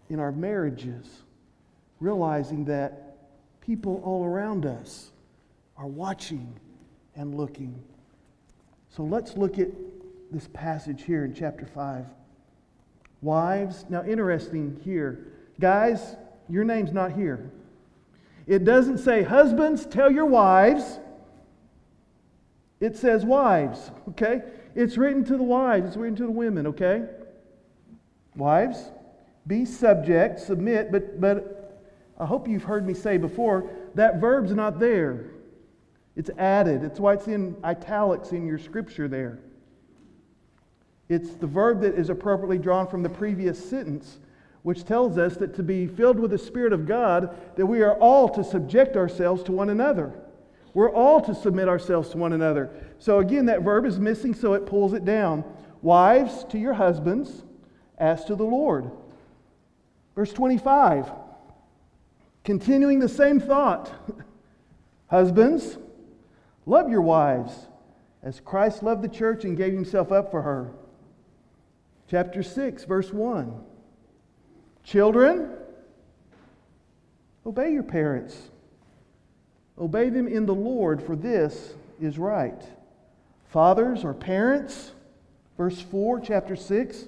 in 0.09 0.21
our 0.21 0.33
marriages, 0.33 1.23
realizing 2.01 2.65
that 2.67 3.17
people 3.61 4.01
all 4.05 4.25
around 4.25 4.65
us 4.65 5.11
are 5.77 5.87
watching 5.87 6.59
and 7.15 7.35
looking. 7.35 7.83
So 8.89 9.03
let's 9.03 9.37
look 9.37 9.59
at 9.59 9.69
this 10.31 10.49
passage 10.55 11.03
here 11.03 11.25
in 11.25 11.35
chapter 11.35 11.67
5. 11.67 12.07
Wives, 13.21 13.85
now 13.89 14.05
interesting 14.05 14.81
here. 14.85 15.27
Guys, 15.61 16.17
your 16.49 16.65
name's 16.65 16.93
not 16.93 17.13
here. 17.13 17.51
It 18.47 18.65
doesn't 18.65 18.99
say, 18.99 19.23
Husbands, 19.23 19.85
tell 19.87 20.11
your 20.11 20.27
wives. 20.27 21.01
It 22.81 22.97
says, 22.97 23.25
Wives, 23.25 23.91
okay? 24.11 24.43
It's 24.75 24.97
written 24.97 25.25
to 25.25 25.37
the 25.37 25.43
wives, 25.43 25.89
it's 25.89 25.97
written 25.97 26.17
to 26.17 26.25
the 26.25 26.31
women, 26.31 26.69
okay? 26.69 27.05
Wives, 28.37 28.91
be 29.47 29.65
subject, 29.65 30.39
submit, 30.39 30.93
but, 30.93 31.21
but 31.21 31.83
I 32.19 32.27
hope 32.27 32.49
you've 32.49 32.65
heard 32.65 32.87
me 32.87 32.95
say 32.95 33.17
before 33.17 33.69
that 33.95 34.21
verb's 34.21 34.53
not 34.53 34.79
there. 34.79 35.31
It's 36.17 36.31
added. 36.39 36.83
It's 36.83 36.99
why 36.99 37.15
it's 37.15 37.29
in 37.29 37.57
italics 37.63 38.33
in 38.33 38.47
your 38.47 38.59
scripture 38.59 39.09
there. 39.09 39.39
It's 41.09 41.31
the 41.31 41.47
verb 41.47 41.81
that 41.81 41.95
is 41.95 42.11
appropriately 42.11 42.59
drawn 42.59 42.87
from 42.87 43.03
the 43.03 43.09
previous 43.09 43.59
sentence, 43.59 44.19
which 44.63 44.85
tells 44.85 45.17
us 45.17 45.37
that 45.39 45.55
to 45.55 45.63
be 45.63 45.87
filled 45.87 46.19
with 46.19 46.31
the 46.31 46.39
Spirit 46.39 46.73
of 46.73 46.87
God, 46.87 47.35
that 47.57 47.65
we 47.65 47.81
are 47.83 47.95
all 47.99 48.29
to 48.31 48.45
subject 48.45 48.97
ourselves 48.97 49.43
to 49.45 49.53
one 49.53 49.71
another. 49.71 50.13
We're 50.75 50.93
all 50.93 51.21
to 51.23 51.35
submit 51.35 51.69
ourselves 51.69 52.11
to 52.11 52.19
one 52.19 52.35
another. 52.35 52.71
So 52.99 53.21
again, 53.21 53.47
that 53.47 53.63
verb 53.63 53.87
is 53.87 53.99
missing, 53.99 54.35
so 54.35 54.53
it 54.53 54.67
pulls 54.67 54.93
it 54.93 55.05
down. 55.05 55.45
Wives, 55.81 56.45
to 56.51 56.59
your 56.59 56.75
husbands, 56.75 57.43
as 57.97 58.25
to 58.27 58.37
the 58.37 58.45
Lord. 58.45 58.91
Verse 60.15 60.33
25, 60.33 61.11
continuing 62.45 62.99
the 62.99 63.09
same 63.09 63.41
thought. 63.41 63.91
Husbands, 65.07 65.79
love 66.67 66.91
your 66.91 67.01
wives 67.01 67.69
as 68.23 68.41
Christ 68.41 68.83
loved 68.83 69.03
the 69.03 69.09
church 69.09 69.45
and 69.45 69.57
gave 69.57 69.73
himself 69.73 70.13
up 70.13 70.31
for 70.31 70.43
her 70.43 70.71
chapter 72.09 72.43
6, 72.43 72.85
verse 72.85 73.13
1. 73.13 73.53
Children, 74.83 75.51
obey 77.47 77.73
your 77.73 77.83
parents. 77.83 78.51
Obey 79.79 80.09
them 80.09 80.27
in 80.27 80.47
the 80.47 80.55
Lord, 80.55 81.03
for 81.03 81.15
this 81.15 81.75
is 82.01 82.19
right. 82.19 82.63
Fathers 83.51 84.05
or 84.05 84.15
parents, 84.15 84.93
verse 85.57 85.81
4, 85.81 86.21
chapter 86.21 86.57
6. 86.57 87.05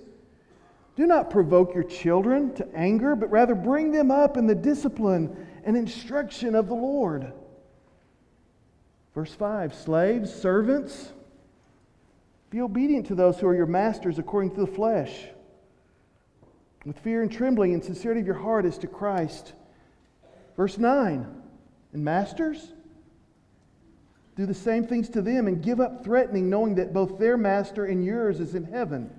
Do 0.96 1.06
not 1.06 1.30
provoke 1.30 1.74
your 1.74 1.84
children 1.84 2.54
to 2.54 2.68
anger, 2.74 3.16
but 3.16 3.30
rather 3.30 3.54
bring 3.54 3.92
them 3.92 4.10
up 4.10 4.36
in 4.36 4.46
the 4.46 4.54
discipline 4.54 5.46
and 5.64 5.76
instruction 5.76 6.54
of 6.54 6.68
the 6.68 6.74
Lord. 6.74 7.32
Verse 9.14 9.32
5 9.34 9.74
Slaves, 9.74 10.32
servants, 10.32 11.12
be 12.50 12.60
obedient 12.60 13.06
to 13.06 13.14
those 13.14 13.38
who 13.38 13.46
are 13.46 13.54
your 13.54 13.66
masters 13.66 14.18
according 14.18 14.50
to 14.56 14.60
the 14.60 14.66
flesh, 14.66 15.26
with 16.84 16.98
fear 16.98 17.22
and 17.22 17.30
trembling 17.30 17.74
and 17.74 17.84
sincerity 17.84 18.20
of 18.20 18.26
your 18.26 18.36
heart 18.36 18.64
as 18.64 18.76
to 18.78 18.86
Christ. 18.86 19.52
Verse 20.56 20.76
9 20.76 21.26
And 21.92 22.04
masters, 22.04 22.72
do 24.34 24.46
the 24.46 24.54
same 24.54 24.86
things 24.86 25.08
to 25.10 25.22
them 25.22 25.46
and 25.46 25.62
give 25.62 25.80
up 25.80 26.02
threatening, 26.02 26.50
knowing 26.50 26.74
that 26.76 26.92
both 26.92 27.18
their 27.18 27.36
master 27.36 27.84
and 27.84 28.04
yours 28.04 28.40
is 28.40 28.54
in 28.54 28.64
heaven. 28.64 29.10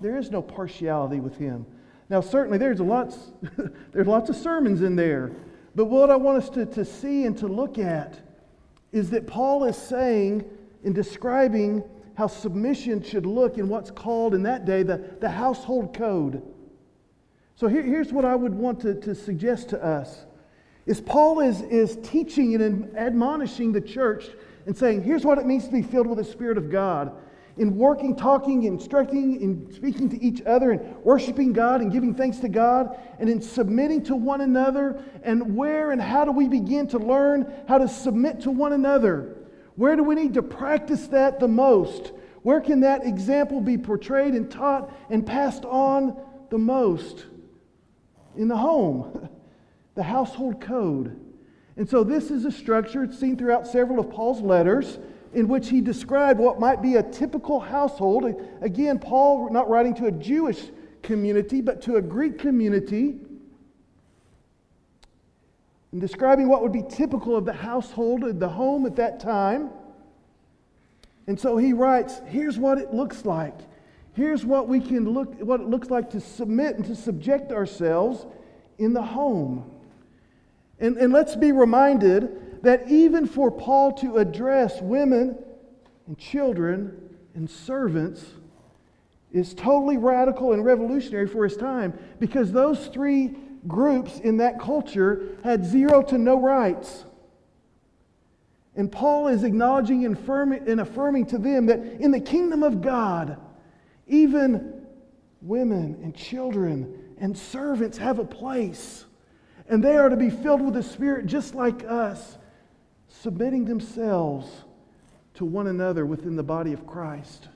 There 0.00 0.18
is 0.18 0.30
no 0.30 0.42
partiality 0.42 1.20
with 1.20 1.36
him. 1.38 1.66
Now, 2.10 2.20
certainly, 2.20 2.58
there's 2.58 2.80
a 2.80 2.84
lots, 2.84 3.32
there's 3.92 4.06
lots 4.06 4.28
of 4.28 4.36
sermons 4.36 4.82
in 4.82 4.94
there. 4.94 5.32
But 5.74 5.86
what 5.86 6.10
I 6.10 6.16
want 6.16 6.42
us 6.42 6.50
to, 6.50 6.66
to 6.66 6.84
see 6.84 7.24
and 7.24 7.36
to 7.38 7.48
look 7.48 7.78
at 7.78 8.20
is 8.92 9.10
that 9.10 9.26
Paul 9.26 9.64
is 9.64 9.76
saying 9.76 10.44
in 10.84 10.92
describing 10.92 11.82
how 12.14 12.26
submission 12.26 13.02
should 13.02 13.26
look 13.26 13.58
in 13.58 13.68
what's 13.68 13.90
called 13.90 14.34
in 14.34 14.42
that 14.42 14.64
day 14.64 14.82
the, 14.82 15.02
the 15.20 15.30
household 15.30 15.94
code. 15.94 16.42
So 17.54 17.68
here, 17.68 17.82
here's 17.82 18.12
what 18.12 18.24
I 18.24 18.34
would 18.34 18.54
want 18.54 18.80
to, 18.80 18.94
to 19.00 19.14
suggest 19.14 19.70
to 19.70 19.84
us 19.84 20.26
is 20.84 21.00
Paul 21.00 21.40
is, 21.40 21.60
is 21.62 21.96
teaching 22.02 22.60
and 22.60 22.96
admonishing 22.96 23.72
the 23.72 23.80
church 23.80 24.26
and 24.66 24.76
saying, 24.76 25.02
here's 25.02 25.24
what 25.24 25.38
it 25.38 25.46
means 25.46 25.66
to 25.66 25.72
be 25.72 25.82
filled 25.82 26.08
with 26.08 26.18
the 26.18 26.24
Spirit 26.24 26.58
of 26.58 26.70
God. 26.70 27.12
In 27.58 27.76
working, 27.76 28.16
talking, 28.16 28.64
instructing, 28.64 29.40
in 29.40 29.72
speaking 29.72 30.08
to 30.08 30.22
each 30.22 30.42
other, 30.42 30.72
and 30.72 30.96
worshiping 31.04 31.52
God 31.52 31.82
and 31.82 31.92
giving 31.92 32.14
thanks 32.14 32.38
to 32.38 32.48
God, 32.48 32.98
and 33.18 33.28
in 33.28 33.42
submitting 33.42 34.02
to 34.04 34.16
one 34.16 34.40
another, 34.40 35.04
and 35.22 35.54
where 35.54 35.90
and 35.90 36.00
how 36.00 36.24
do 36.24 36.32
we 36.32 36.48
begin 36.48 36.88
to 36.88 36.98
learn 36.98 37.52
how 37.68 37.76
to 37.78 37.86
submit 37.86 38.40
to 38.40 38.50
one 38.50 38.72
another? 38.72 39.36
Where 39.76 39.96
do 39.96 40.02
we 40.02 40.14
need 40.14 40.34
to 40.34 40.42
practice 40.42 41.06
that 41.08 41.40
the 41.40 41.48
most? 41.48 42.12
Where 42.42 42.60
can 42.60 42.80
that 42.80 43.06
example 43.06 43.60
be 43.60 43.78
portrayed 43.78 44.34
and 44.34 44.50
taught 44.50 44.92
and 45.10 45.26
passed 45.26 45.64
on 45.64 46.16
the 46.50 46.58
most? 46.58 47.26
In 48.36 48.48
the 48.48 48.56
home, 48.56 49.28
the 49.94 50.02
household 50.02 50.60
code. 50.60 51.18
And 51.76 51.88
so, 51.88 52.04
this 52.04 52.30
is 52.30 52.44
a 52.44 52.52
structure, 52.52 53.02
it's 53.02 53.18
seen 53.18 53.36
throughout 53.36 53.66
several 53.66 53.98
of 53.98 54.10
Paul's 54.10 54.42
letters, 54.42 54.98
in 55.32 55.48
which 55.48 55.70
he 55.70 55.80
described 55.80 56.38
what 56.38 56.60
might 56.60 56.82
be 56.82 56.96
a 56.96 57.02
typical 57.02 57.60
household. 57.60 58.34
Again, 58.60 58.98
Paul 58.98 59.50
not 59.50 59.70
writing 59.70 59.94
to 59.94 60.06
a 60.06 60.12
Jewish 60.12 60.60
community, 61.02 61.62
but 61.62 61.80
to 61.82 61.96
a 61.96 62.02
Greek 62.02 62.38
community 62.38 63.20
describing 66.00 66.48
what 66.48 66.62
would 66.62 66.72
be 66.72 66.82
typical 66.88 67.36
of 67.36 67.44
the 67.44 67.52
household, 67.52 68.22
the 68.40 68.48
home 68.48 68.86
at 68.86 68.96
that 68.96 69.20
time. 69.20 69.70
And 71.26 71.38
so 71.38 71.56
he 71.56 71.72
writes, 71.72 72.20
here's 72.26 72.58
what 72.58 72.78
it 72.78 72.92
looks 72.92 73.24
like. 73.24 73.58
Here's 74.14 74.44
what 74.44 74.68
we 74.68 74.80
can 74.80 75.08
look 75.08 75.40
what 75.40 75.60
it 75.60 75.68
looks 75.68 75.88
like 75.88 76.10
to 76.10 76.20
submit 76.20 76.76
and 76.76 76.84
to 76.86 76.94
subject 76.94 77.50
ourselves 77.52 78.26
in 78.78 78.92
the 78.92 79.02
home. 79.02 79.70
And, 80.78 80.96
and 80.98 81.12
let's 81.12 81.36
be 81.36 81.52
reminded 81.52 82.62
that 82.62 82.88
even 82.88 83.26
for 83.26 83.50
Paul 83.50 83.92
to 83.94 84.18
address 84.18 84.80
women 84.80 85.38
and 86.06 86.18
children 86.18 87.16
and 87.34 87.48
servants, 87.48 88.24
is 89.32 89.54
totally 89.54 89.96
radical 89.96 90.52
and 90.52 90.64
revolutionary 90.64 91.26
for 91.26 91.44
his 91.44 91.56
time 91.56 91.98
because 92.20 92.52
those 92.52 92.88
three 92.88 93.34
groups 93.66 94.18
in 94.18 94.38
that 94.38 94.60
culture 94.60 95.38
had 95.44 95.64
zero 95.64 96.02
to 96.02 96.18
no 96.18 96.40
rights. 96.40 97.04
And 98.74 98.90
Paul 98.90 99.28
is 99.28 99.44
acknowledging 99.44 100.04
and 100.04 100.14
affirming, 100.80 101.26
to 101.26 101.38
them 101.38 101.66
that 101.66 101.78
in 102.00 102.10
the 102.10 102.20
kingdom 102.20 102.62
of 102.62 102.80
God, 102.80 103.36
even 104.06 104.86
women 105.42 106.00
and 106.02 106.14
children 106.14 107.14
and 107.18 107.36
servants 107.36 107.98
have 107.98 108.18
a 108.18 108.24
place. 108.24 109.04
And 109.68 109.84
they 109.84 109.96
are 109.96 110.08
to 110.08 110.16
be 110.16 110.30
filled 110.30 110.62
with 110.62 110.74
the 110.74 110.82
Spirit 110.82 111.26
just 111.26 111.54
like 111.54 111.84
us, 111.84 112.38
submitting 113.08 113.64
themselves 113.66 114.50
to 115.34 115.44
one 115.44 115.66
another 115.66 116.04
within 116.06 116.36
the 116.36 116.42
body 116.42 116.72
of 116.72 116.86
Christ. 116.86 117.48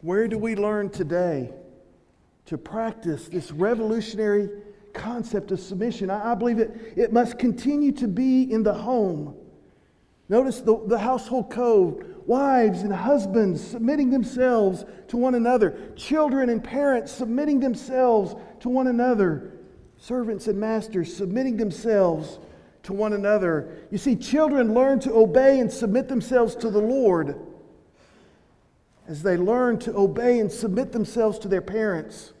Where 0.00 0.28
do 0.28 0.38
we 0.38 0.56
learn 0.56 0.90
today 0.90 1.52
to 2.46 2.58
practice 2.58 3.28
this 3.28 3.52
revolutionary 3.52 4.48
concept 4.92 5.50
of 5.52 5.60
submission? 5.60 6.10
I, 6.10 6.32
I 6.32 6.34
believe 6.34 6.58
it, 6.58 6.94
it 6.96 7.12
must 7.12 7.38
continue 7.38 7.92
to 7.92 8.08
be 8.08 8.50
in 8.50 8.62
the 8.62 8.74
home. 8.74 9.34
Notice 10.28 10.60
the, 10.60 10.82
the 10.86 10.98
household 10.98 11.50
code 11.50 12.22
wives 12.26 12.82
and 12.82 12.92
husbands 12.92 13.64
submitting 13.64 14.10
themselves 14.10 14.84
to 15.08 15.16
one 15.16 15.36
another, 15.36 15.92
children 15.94 16.48
and 16.50 16.62
parents 16.62 17.12
submitting 17.12 17.60
themselves 17.60 18.34
to 18.60 18.68
one 18.68 18.88
another, 18.88 19.52
servants 19.98 20.48
and 20.48 20.58
masters 20.58 21.14
submitting 21.14 21.56
themselves 21.56 22.40
to 22.82 22.92
one 22.92 23.12
another. 23.12 23.86
You 23.90 23.98
see, 23.98 24.16
children 24.16 24.74
learn 24.74 24.98
to 25.00 25.12
obey 25.12 25.60
and 25.60 25.70
submit 25.70 26.08
themselves 26.08 26.56
to 26.56 26.70
the 26.70 26.80
Lord 26.80 27.38
as 29.08 29.22
they 29.22 29.36
learn 29.36 29.78
to 29.80 29.96
obey 29.96 30.40
and 30.40 30.50
submit 30.50 30.92
themselves 30.92 31.38
to 31.40 31.48
their 31.48 31.60
parents. 31.62 32.32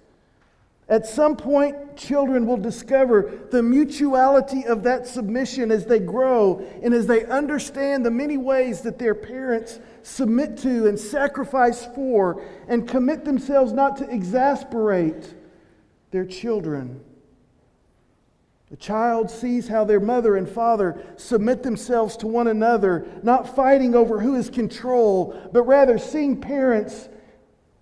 At 0.88 1.04
some 1.04 1.36
point, 1.36 1.96
children 1.96 2.46
will 2.46 2.58
discover 2.58 3.40
the 3.50 3.62
mutuality 3.62 4.64
of 4.66 4.84
that 4.84 5.06
submission 5.06 5.72
as 5.72 5.84
they 5.84 5.98
grow 5.98 6.64
and 6.80 6.94
as 6.94 7.08
they 7.08 7.24
understand 7.24 8.06
the 8.06 8.10
many 8.10 8.36
ways 8.36 8.82
that 8.82 8.98
their 8.98 9.14
parents 9.14 9.80
submit 10.02 10.56
to 10.58 10.86
and 10.86 10.98
sacrifice 10.98 11.86
for 11.86 12.40
and 12.68 12.86
commit 12.86 13.24
themselves 13.24 13.72
not 13.72 13.96
to 13.96 14.08
exasperate 14.08 15.34
their 16.12 16.24
children. 16.24 17.00
The 18.70 18.76
child 18.76 19.28
sees 19.28 19.66
how 19.66 19.84
their 19.84 20.00
mother 20.00 20.36
and 20.36 20.48
father 20.48 21.04
submit 21.16 21.64
themselves 21.64 22.16
to 22.18 22.28
one 22.28 22.46
another, 22.46 23.06
not 23.24 23.56
fighting 23.56 23.96
over 23.96 24.20
who 24.20 24.36
is 24.36 24.50
control, 24.50 25.50
but 25.52 25.62
rather 25.62 25.98
seeing 25.98 26.40
parents 26.40 27.08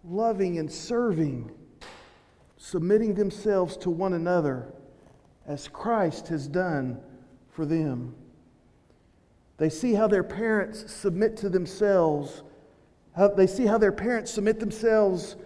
loving 0.04 0.58
and 0.58 0.72
serving 0.72 1.50
submitting 2.64 3.12
themselves 3.12 3.76
to 3.76 3.90
one 3.90 4.14
another 4.14 4.64
as 5.46 5.68
Christ 5.68 6.28
has 6.28 6.48
done 6.48 6.98
for 7.50 7.66
them. 7.66 8.14
They 9.58 9.68
see 9.68 9.92
how 9.92 10.06
their 10.06 10.24
parents 10.24 10.90
submit 10.90 11.36
to 11.38 11.50
themselves. 11.50 12.42
How, 13.14 13.28
they 13.28 13.46
see 13.46 13.66
how 13.66 13.76
their 13.76 13.92
parents 13.92 14.32
submit 14.32 14.60
themselves 14.60 15.36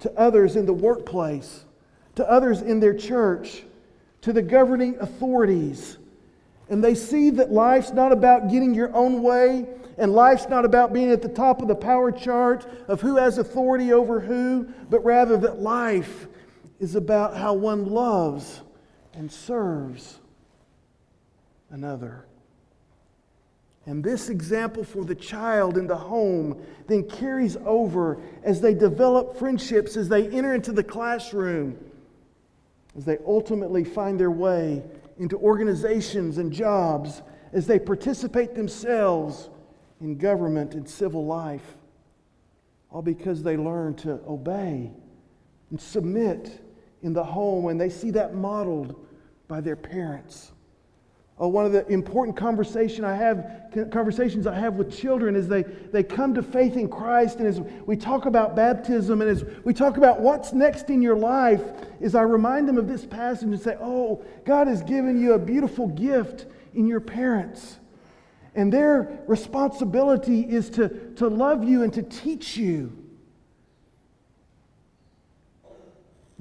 to 0.00 0.10
others 0.18 0.56
in 0.56 0.64
the 0.64 0.72
workplace, 0.72 1.66
to 2.14 2.28
others 2.28 2.62
in 2.62 2.80
their 2.80 2.94
church, 2.94 3.64
to 4.22 4.32
the 4.32 4.42
governing 4.42 4.96
authorities. 4.98 5.98
And 6.70 6.82
they 6.82 6.94
see 6.94 7.28
that 7.30 7.52
life's 7.52 7.92
not 7.92 8.12
about 8.12 8.50
getting 8.50 8.72
your 8.72 8.94
own 8.96 9.22
way, 9.22 9.66
and 9.98 10.14
life's 10.14 10.48
not 10.48 10.64
about 10.64 10.94
being 10.94 11.10
at 11.10 11.20
the 11.20 11.28
top 11.28 11.60
of 11.60 11.68
the 11.68 11.74
power 11.74 12.10
chart 12.10 12.66
of 12.88 13.02
who 13.02 13.16
has 13.16 13.36
authority 13.36 13.92
over 13.92 14.20
who, 14.20 14.66
but 14.88 15.04
rather 15.04 15.36
that 15.36 15.60
life 15.60 16.28
is 16.82 16.96
about 16.96 17.36
how 17.36 17.52
one 17.52 17.86
loves 17.86 18.60
and 19.14 19.30
serves 19.30 20.18
another. 21.70 22.26
And 23.86 24.02
this 24.02 24.28
example 24.28 24.82
for 24.82 25.04
the 25.04 25.14
child 25.14 25.78
in 25.78 25.86
the 25.86 25.96
home 25.96 26.60
then 26.88 27.08
carries 27.08 27.56
over 27.64 28.20
as 28.42 28.60
they 28.60 28.74
develop 28.74 29.36
friendships, 29.36 29.96
as 29.96 30.08
they 30.08 30.28
enter 30.30 30.54
into 30.54 30.72
the 30.72 30.82
classroom, 30.82 31.78
as 32.96 33.04
they 33.04 33.18
ultimately 33.24 33.84
find 33.84 34.18
their 34.18 34.32
way 34.32 34.82
into 35.18 35.36
organizations 35.38 36.38
and 36.38 36.52
jobs, 36.52 37.22
as 37.52 37.64
they 37.64 37.78
participate 37.78 38.56
themselves 38.56 39.50
in 40.00 40.18
government 40.18 40.74
and 40.74 40.88
civil 40.88 41.26
life. 41.26 41.76
All 42.90 43.02
because 43.02 43.44
they 43.44 43.56
learn 43.56 43.94
to 43.98 44.18
obey 44.26 44.90
and 45.70 45.80
submit 45.80 46.60
in 47.02 47.12
the 47.12 47.24
home 47.24 47.66
and 47.66 47.80
they 47.80 47.88
see 47.88 48.10
that 48.12 48.34
modeled 48.34 48.94
by 49.48 49.60
their 49.60 49.76
parents. 49.76 50.52
Oh, 51.38 51.48
one 51.48 51.66
of 51.66 51.72
the 51.72 51.84
important 51.88 52.36
conversation 52.36 53.04
I 53.04 53.16
have, 53.16 53.88
conversations 53.90 54.46
I 54.46 54.54
have 54.54 54.74
with 54.74 54.96
children 54.96 55.34
is 55.34 55.48
they, 55.48 55.62
they 55.62 56.04
come 56.04 56.34
to 56.34 56.42
faith 56.42 56.76
in 56.76 56.88
Christ, 56.88 57.38
and 57.38 57.48
as 57.48 57.60
we 57.84 57.96
talk 57.96 58.26
about 58.26 58.54
baptism 58.54 59.20
and 59.20 59.30
as 59.30 59.44
we 59.64 59.74
talk 59.74 59.96
about 59.96 60.20
what's 60.20 60.52
next 60.52 60.88
in 60.88 61.02
your 61.02 61.16
life, 61.16 61.62
is 62.00 62.14
I 62.14 62.22
remind 62.22 62.68
them 62.68 62.78
of 62.78 62.86
this 62.86 63.04
passage 63.04 63.44
and 63.44 63.60
say, 63.60 63.76
Oh, 63.80 64.22
God 64.44 64.68
has 64.68 64.82
given 64.82 65.20
you 65.20 65.32
a 65.32 65.38
beautiful 65.38 65.88
gift 65.88 66.46
in 66.74 66.86
your 66.86 67.00
parents. 67.00 67.78
And 68.54 68.72
their 68.72 69.24
responsibility 69.26 70.42
is 70.42 70.70
to, 70.70 70.88
to 71.14 71.26
love 71.26 71.64
you 71.64 71.82
and 71.82 71.92
to 71.94 72.02
teach 72.02 72.56
you. 72.56 73.01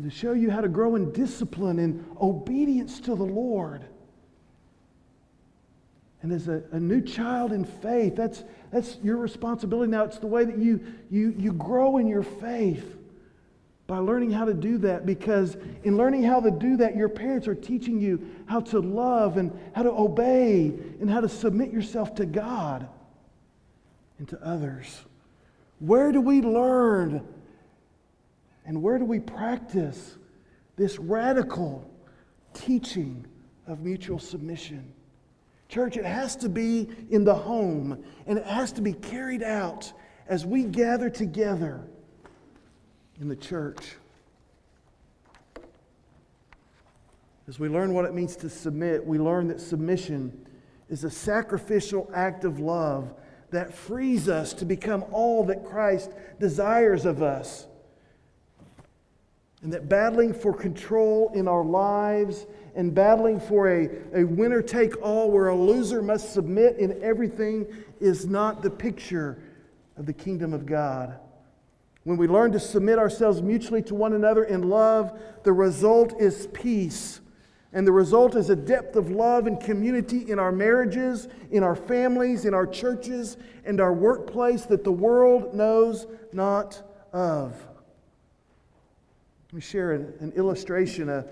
To 0.03 0.09
show 0.09 0.33
you 0.33 0.49
how 0.49 0.61
to 0.61 0.69
grow 0.69 0.95
in 0.95 1.11
discipline 1.11 1.79
and 1.79 2.05
obedience 2.21 2.99
to 3.01 3.15
the 3.15 3.23
Lord. 3.23 3.85
And 6.21 6.31
as 6.31 6.47
a, 6.47 6.63
a, 6.71 6.79
new 6.79 7.01
child 7.01 7.51
in 7.51 7.65
faith, 7.65 8.15
that's, 8.15 8.43
that's 8.71 8.97
your 9.03 9.17
responsibility 9.17 9.91
now. 9.91 10.03
It's 10.03 10.19
the 10.19 10.27
way 10.27 10.45
that 10.45 10.57
you, 10.57 10.79
you, 11.09 11.33
you 11.37 11.51
grow 11.53 11.97
in 11.97 12.07
your 12.07 12.21
faith 12.23 12.97
by 13.87 13.97
learning 13.97 14.31
how 14.31 14.45
to 14.45 14.53
do 14.53 14.77
that 14.77 15.05
because 15.05 15.57
in 15.83 15.97
learning 15.97 16.23
how 16.23 16.39
to 16.39 16.51
do 16.51 16.77
that, 16.77 16.95
your 16.95 17.09
parents 17.09 17.47
are 17.47 17.55
teaching 17.55 17.99
you 17.99 18.25
how 18.45 18.59
to 18.59 18.79
love 18.79 19.37
and 19.37 19.51
how 19.73 19.83
to 19.83 19.91
obey 19.91 20.71
and 21.01 21.09
how 21.09 21.19
to 21.21 21.27
submit 21.27 21.71
yourself 21.73 22.13
to 22.15 22.25
God 22.25 22.87
and 24.19 24.29
to 24.29 24.41
others. 24.45 25.01
Where 25.79 26.11
do 26.11 26.21
we 26.21 26.41
learn 26.41 27.27
and 28.71 28.81
where 28.81 28.97
do 28.97 29.03
we 29.03 29.19
practice 29.19 30.15
this 30.77 30.97
radical 30.97 31.91
teaching 32.53 33.25
of 33.67 33.81
mutual 33.81 34.17
submission? 34.17 34.93
Church, 35.67 35.97
it 35.97 36.05
has 36.05 36.37
to 36.37 36.47
be 36.47 36.87
in 37.09 37.25
the 37.25 37.35
home, 37.35 38.01
and 38.25 38.39
it 38.39 38.45
has 38.45 38.71
to 38.71 38.81
be 38.81 38.93
carried 38.93 39.43
out 39.43 39.91
as 40.25 40.45
we 40.45 40.63
gather 40.63 41.09
together 41.09 41.81
in 43.19 43.27
the 43.27 43.35
church. 43.35 43.95
As 47.49 47.59
we 47.59 47.67
learn 47.67 47.93
what 47.93 48.05
it 48.05 48.13
means 48.13 48.37
to 48.37 48.49
submit, 48.49 49.05
we 49.05 49.19
learn 49.19 49.49
that 49.49 49.59
submission 49.59 50.45
is 50.87 51.03
a 51.03 51.11
sacrificial 51.11 52.09
act 52.13 52.45
of 52.45 52.57
love 52.57 53.13
that 53.49 53.73
frees 53.73 54.29
us 54.29 54.53
to 54.53 54.63
become 54.63 55.03
all 55.11 55.43
that 55.47 55.65
Christ 55.65 56.11
desires 56.39 57.03
of 57.03 57.21
us 57.21 57.67
and 59.61 59.71
that 59.73 59.87
battling 59.87 60.33
for 60.33 60.53
control 60.53 61.31
in 61.35 61.47
our 61.47 61.63
lives 61.63 62.47
and 62.75 62.95
battling 62.95 63.39
for 63.39 63.69
a, 63.69 63.89
a 64.13 64.23
winner 64.23 64.61
take 64.61 64.99
all 65.01 65.29
where 65.29 65.49
a 65.49 65.55
loser 65.55 66.01
must 66.01 66.33
submit 66.33 66.77
in 66.77 67.01
everything 67.03 67.67
is 67.99 68.25
not 68.25 68.61
the 68.61 68.69
picture 68.69 69.41
of 69.97 70.05
the 70.05 70.13
kingdom 70.13 70.53
of 70.53 70.65
God. 70.65 71.19
When 72.03 72.17
we 72.17 72.27
learn 72.27 72.51
to 72.53 72.59
submit 72.59 72.97
ourselves 72.97 73.41
mutually 73.41 73.83
to 73.83 73.93
one 73.93 74.13
another 74.13 74.45
in 74.45 74.69
love, 74.69 75.19
the 75.43 75.53
result 75.53 76.19
is 76.19 76.47
peace. 76.47 77.19
And 77.73 77.85
the 77.85 77.91
result 77.91 78.35
is 78.35 78.49
a 78.49 78.55
depth 78.55 78.95
of 78.95 79.11
love 79.11 79.47
and 79.47 79.59
community 79.59 80.29
in 80.29 80.39
our 80.39 80.51
marriages, 80.51 81.27
in 81.51 81.63
our 81.63 81.75
families, 81.75 82.45
in 82.45 82.53
our 82.53 82.65
churches, 82.65 83.37
and 83.63 83.79
our 83.79 83.93
workplace 83.93 84.63
that 84.65 84.83
the 84.83 84.91
world 84.91 85.53
knows 85.53 86.07
not 86.33 86.81
of. 87.13 87.53
Let 89.51 89.55
me 89.55 89.61
share 89.61 89.91
an, 89.91 90.13
an 90.21 90.31
illustration, 90.37 91.09
a, 91.09 91.25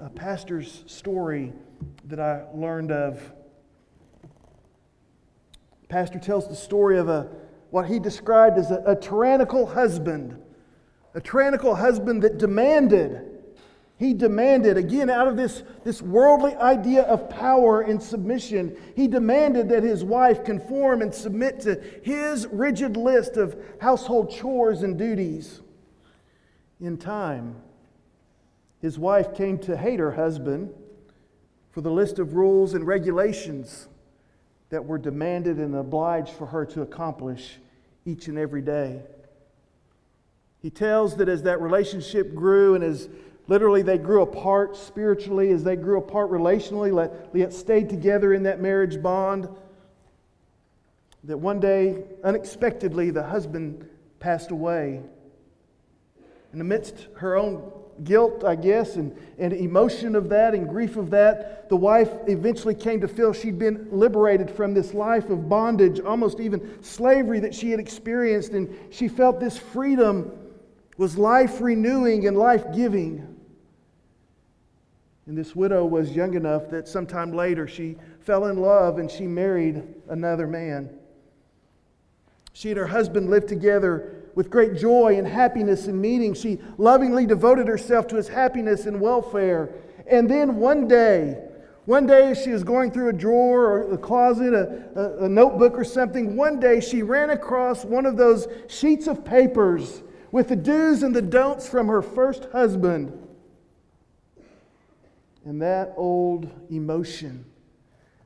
a 0.00 0.08
pastor's 0.08 0.84
story 0.86 1.52
that 2.04 2.18
I 2.18 2.44
learned 2.54 2.90
of. 2.90 3.20
Pastor 5.90 6.18
tells 6.18 6.48
the 6.48 6.56
story 6.56 6.96
of 6.96 7.10
a, 7.10 7.28
what 7.68 7.86
he 7.86 7.98
described 7.98 8.56
as 8.56 8.70
a, 8.70 8.82
a 8.86 8.96
tyrannical 8.96 9.66
husband, 9.66 10.40
a 11.12 11.20
tyrannical 11.20 11.74
husband 11.74 12.22
that 12.22 12.38
demanded 12.38 13.38
He 13.98 14.14
demanded, 14.14 14.76
again, 14.76 15.10
out 15.10 15.26
of 15.26 15.36
this, 15.36 15.62
this 15.84 16.00
worldly 16.00 16.54
idea 16.54 17.02
of 17.02 17.28
power 17.28 17.80
and 17.80 18.00
submission, 18.00 18.76
he 18.94 19.08
demanded 19.08 19.68
that 19.70 19.82
his 19.82 20.04
wife 20.04 20.44
conform 20.44 21.02
and 21.02 21.12
submit 21.12 21.60
to 21.62 21.82
his 22.02 22.46
rigid 22.46 22.96
list 22.96 23.36
of 23.36 23.60
household 23.80 24.30
chores 24.30 24.84
and 24.84 24.96
duties. 24.96 25.60
In 26.80 26.96
time, 26.96 27.56
his 28.80 28.98
wife 28.98 29.34
came 29.34 29.58
to 29.60 29.76
hate 29.76 29.98
her 29.98 30.12
husband 30.12 30.72
for 31.70 31.80
the 31.80 31.90
list 31.90 32.18
of 32.18 32.34
rules 32.34 32.74
and 32.74 32.86
regulations 32.86 33.88
that 34.70 34.84
were 34.84 34.98
demanded 34.98 35.58
and 35.58 35.74
obliged 35.74 36.30
for 36.30 36.46
her 36.46 36.64
to 36.66 36.82
accomplish 36.82 37.58
each 38.04 38.28
and 38.28 38.38
every 38.38 38.62
day. 38.62 39.02
He 40.60 40.70
tells 40.70 41.16
that 41.16 41.28
as 41.28 41.42
that 41.42 41.60
relationship 41.60 42.34
grew 42.34 42.74
and 42.74 42.84
as 42.84 43.08
literally 43.48 43.82
they 43.82 43.98
grew 43.98 44.22
apart 44.22 44.76
spiritually, 44.76 45.50
as 45.50 45.64
they 45.64 45.76
grew 45.76 45.98
apart 45.98 46.30
relationally, 46.30 47.10
yet 47.34 47.52
stayed 47.52 47.88
together 47.88 48.34
in 48.34 48.42
that 48.44 48.60
marriage 48.60 49.02
bond, 49.02 49.48
that 51.24 51.38
one 51.38 51.58
day, 51.58 52.04
unexpectedly, 52.22 53.10
the 53.10 53.22
husband 53.22 53.88
passed 54.20 54.50
away. 54.50 55.02
And 56.52 56.60
amidst 56.60 57.08
her 57.16 57.36
own 57.36 57.72
guilt, 58.04 58.44
I 58.44 58.56
guess, 58.56 58.96
and, 58.96 59.16
and 59.38 59.52
emotion 59.52 60.14
of 60.14 60.28
that 60.28 60.54
and 60.54 60.68
grief 60.68 60.96
of 60.96 61.10
that, 61.10 61.68
the 61.68 61.76
wife 61.76 62.10
eventually 62.26 62.74
came 62.74 63.00
to 63.00 63.08
feel 63.08 63.32
she'd 63.32 63.58
been 63.58 63.88
liberated 63.90 64.50
from 64.50 64.74
this 64.74 64.94
life 64.94 65.30
of 65.30 65.48
bondage, 65.48 66.00
almost 66.00 66.40
even 66.40 66.82
slavery 66.82 67.40
that 67.40 67.54
she 67.54 67.70
had 67.70 67.80
experienced, 67.80 68.52
and 68.52 68.74
she 68.90 69.08
felt 69.08 69.40
this 69.40 69.58
freedom 69.58 70.32
was 70.96 71.18
life 71.18 71.60
renewing 71.60 72.26
and 72.26 72.36
life 72.36 72.64
giving. 72.74 73.36
And 75.26 75.36
this 75.36 75.54
widow 75.54 75.84
was 75.84 76.12
young 76.12 76.34
enough 76.34 76.70
that 76.70 76.88
sometime 76.88 77.32
later 77.32 77.68
she 77.68 77.96
fell 78.20 78.46
in 78.46 78.58
love 78.58 78.98
and 78.98 79.10
she 79.10 79.26
married 79.26 79.82
another 80.08 80.46
man. 80.46 80.90
She 82.54 82.70
and 82.70 82.78
her 82.78 82.86
husband 82.86 83.28
lived 83.28 83.46
together 83.46 84.17
with 84.38 84.50
great 84.50 84.76
joy 84.76 85.18
and 85.18 85.26
happiness 85.26 85.88
in 85.88 86.00
meeting. 86.00 86.32
She 86.32 86.60
lovingly 86.76 87.26
devoted 87.26 87.66
herself 87.66 88.06
to 88.06 88.14
his 88.14 88.28
happiness 88.28 88.86
and 88.86 89.00
welfare. 89.00 89.68
And 90.06 90.30
then 90.30 90.58
one 90.58 90.86
day, 90.86 91.42
one 91.86 92.06
day 92.06 92.34
she 92.34 92.50
was 92.50 92.62
going 92.62 92.92
through 92.92 93.08
a 93.08 93.12
drawer 93.12 93.64
or 93.64 93.92
a 93.94 93.98
closet, 93.98 94.54
a, 94.54 94.92
a, 94.94 95.24
a 95.24 95.28
notebook 95.28 95.76
or 95.76 95.82
something, 95.82 96.36
one 96.36 96.60
day 96.60 96.78
she 96.78 97.02
ran 97.02 97.30
across 97.30 97.84
one 97.84 98.06
of 98.06 98.16
those 98.16 98.46
sheets 98.68 99.08
of 99.08 99.24
papers 99.24 100.04
with 100.30 100.50
the 100.50 100.54
do's 100.54 101.02
and 101.02 101.16
the 101.16 101.20
don'ts 101.20 101.68
from 101.68 101.88
her 101.88 102.00
first 102.00 102.46
husband. 102.52 103.12
And 105.44 105.60
that 105.62 105.94
old 105.96 106.48
emotion, 106.70 107.44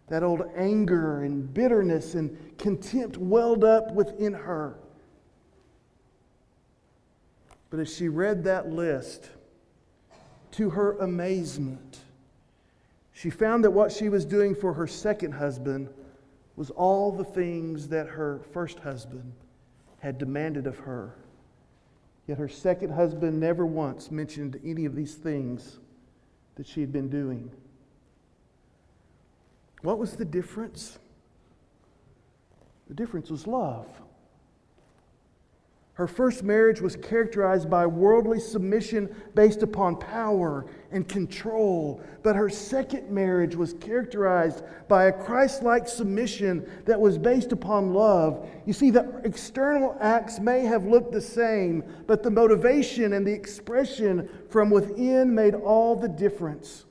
that 0.08 0.22
old 0.22 0.42
anger 0.56 1.22
and 1.22 1.54
bitterness 1.54 2.16
and 2.16 2.36
contempt 2.58 3.16
welled 3.16 3.64
up 3.64 3.94
within 3.94 4.34
her. 4.34 4.76
But 7.72 7.80
as 7.80 7.96
she 7.96 8.10
read 8.10 8.44
that 8.44 8.68
list, 8.68 9.30
to 10.50 10.68
her 10.68 10.98
amazement, 10.98 12.00
she 13.14 13.30
found 13.30 13.64
that 13.64 13.70
what 13.70 13.90
she 13.90 14.10
was 14.10 14.26
doing 14.26 14.54
for 14.54 14.74
her 14.74 14.86
second 14.86 15.32
husband 15.32 15.88
was 16.54 16.68
all 16.68 17.10
the 17.10 17.24
things 17.24 17.88
that 17.88 18.08
her 18.08 18.42
first 18.52 18.80
husband 18.80 19.32
had 20.00 20.18
demanded 20.18 20.66
of 20.66 20.76
her. 20.80 21.14
Yet 22.26 22.36
her 22.36 22.46
second 22.46 22.90
husband 22.90 23.40
never 23.40 23.64
once 23.64 24.10
mentioned 24.10 24.60
any 24.62 24.84
of 24.84 24.94
these 24.94 25.14
things 25.14 25.78
that 26.56 26.66
she 26.66 26.82
had 26.82 26.92
been 26.92 27.08
doing. 27.08 27.50
What 29.80 29.98
was 29.98 30.14
the 30.16 30.26
difference? 30.26 30.98
The 32.88 32.94
difference 32.94 33.30
was 33.30 33.46
love. 33.46 33.88
Her 35.94 36.06
first 36.06 36.42
marriage 36.42 36.80
was 36.80 36.96
characterized 36.96 37.68
by 37.68 37.84
worldly 37.86 38.40
submission 38.40 39.14
based 39.34 39.62
upon 39.62 39.96
power 39.96 40.64
and 40.90 41.06
control. 41.06 42.00
But 42.22 42.34
her 42.34 42.48
second 42.48 43.10
marriage 43.10 43.54
was 43.54 43.74
characterized 43.74 44.64
by 44.88 45.04
a 45.04 45.12
Christ 45.12 45.62
like 45.62 45.86
submission 45.86 46.66
that 46.86 46.98
was 46.98 47.18
based 47.18 47.52
upon 47.52 47.92
love. 47.92 48.48
You 48.64 48.72
see, 48.72 48.88
the 48.88 49.20
external 49.24 49.94
acts 50.00 50.40
may 50.40 50.60
have 50.60 50.86
looked 50.86 51.12
the 51.12 51.20
same, 51.20 51.84
but 52.06 52.22
the 52.22 52.30
motivation 52.30 53.12
and 53.12 53.26
the 53.26 53.32
expression 53.32 54.30
from 54.48 54.70
within 54.70 55.34
made 55.34 55.54
all 55.54 55.94
the 55.94 56.08
difference. 56.08 56.86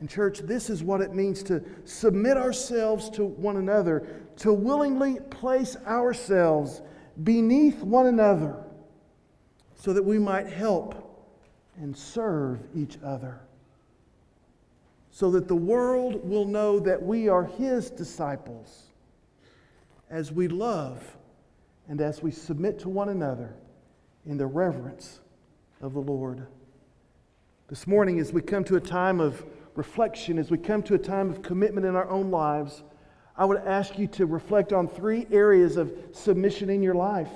And, 0.00 0.08
church, 0.08 0.38
this 0.38 0.70
is 0.70 0.82
what 0.82 1.02
it 1.02 1.12
means 1.12 1.42
to 1.42 1.62
submit 1.84 2.38
ourselves 2.38 3.10
to 3.10 3.26
one 3.26 3.58
another, 3.58 4.06
to 4.38 4.50
willingly 4.50 5.18
place 5.28 5.76
ourselves 5.86 6.80
beneath 7.24 7.82
one 7.82 8.06
another 8.06 8.56
so 9.74 9.92
that 9.92 10.02
we 10.02 10.18
might 10.18 10.46
help 10.46 11.06
and 11.76 11.96
serve 11.96 12.60
each 12.74 12.98
other. 13.04 13.40
So 15.10 15.30
that 15.32 15.48
the 15.48 15.56
world 15.56 16.28
will 16.28 16.44
know 16.44 16.78
that 16.80 17.02
we 17.02 17.28
are 17.28 17.44
His 17.44 17.90
disciples 17.90 18.84
as 20.08 20.30
we 20.30 20.48
love 20.48 21.16
and 21.88 22.00
as 22.00 22.22
we 22.22 22.30
submit 22.30 22.78
to 22.80 22.88
one 22.88 23.08
another 23.08 23.54
in 24.26 24.36
the 24.36 24.46
reverence 24.46 25.20
of 25.80 25.94
the 25.94 26.00
Lord. 26.00 26.46
This 27.68 27.86
morning, 27.86 28.20
as 28.20 28.32
we 28.32 28.42
come 28.42 28.64
to 28.64 28.76
a 28.76 28.80
time 28.80 29.20
of 29.20 29.44
reflection, 29.74 30.38
as 30.38 30.50
we 30.50 30.58
come 30.58 30.82
to 30.84 30.94
a 30.94 30.98
time 30.98 31.30
of 31.30 31.42
commitment 31.42 31.86
in 31.86 31.96
our 31.96 32.08
own 32.08 32.30
lives, 32.30 32.82
I 33.40 33.46
would 33.46 33.62
ask 33.64 33.98
you 33.98 34.06
to 34.08 34.26
reflect 34.26 34.74
on 34.74 34.86
three 34.86 35.26
areas 35.32 35.78
of 35.78 35.90
submission 36.12 36.68
in 36.68 36.82
your 36.82 36.94
life. 36.94 37.30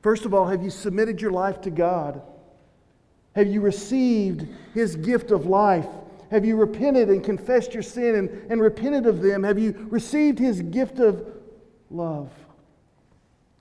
First 0.00 0.24
of 0.24 0.32
all, 0.32 0.46
have 0.46 0.62
you 0.62 0.70
submitted 0.70 1.20
your 1.20 1.32
life 1.32 1.60
to 1.60 1.70
God? 1.70 2.22
Have 3.36 3.46
you 3.46 3.60
received 3.60 4.48
His 4.72 4.96
gift 4.96 5.32
of 5.32 5.44
life? 5.44 5.86
Have 6.30 6.46
you 6.46 6.56
repented 6.56 7.10
and 7.10 7.22
confessed 7.22 7.74
your 7.74 7.82
sin 7.82 8.14
and, 8.14 8.50
and 8.50 8.58
repented 8.58 9.04
of 9.04 9.20
them? 9.20 9.42
Have 9.42 9.58
you 9.58 9.86
received 9.90 10.38
His 10.38 10.62
gift 10.62 10.98
of 10.98 11.26
love, 11.90 12.30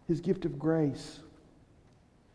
His 0.08 0.22
gift 0.22 0.46
of 0.46 0.58
grace? 0.58 1.20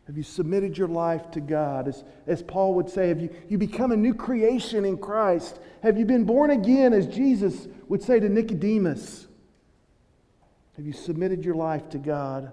Have 0.07 0.17
you 0.17 0.23
submitted 0.23 0.77
your 0.77 0.87
life 0.87 1.31
to 1.31 1.39
God? 1.39 1.87
As, 1.87 2.03
as 2.27 2.43
Paul 2.43 2.75
would 2.75 2.89
say, 2.89 3.07
have 3.07 3.19
you, 3.19 3.29
you 3.49 3.57
become 3.57 3.91
a 3.91 3.97
new 3.97 4.13
creation 4.13 4.85
in 4.85 4.97
Christ? 4.97 5.59
Have 5.81 5.97
you 5.97 6.05
been 6.05 6.25
born 6.25 6.51
again, 6.51 6.93
as 6.93 7.07
Jesus 7.07 7.67
would 7.87 8.03
say 8.03 8.19
to 8.19 8.29
Nicodemus? 8.29 9.27
Have 10.75 10.85
you 10.85 10.93
submitted 10.93 11.43
your 11.43 11.55
life 11.55 11.89
to 11.89 11.97
God? 11.97 12.51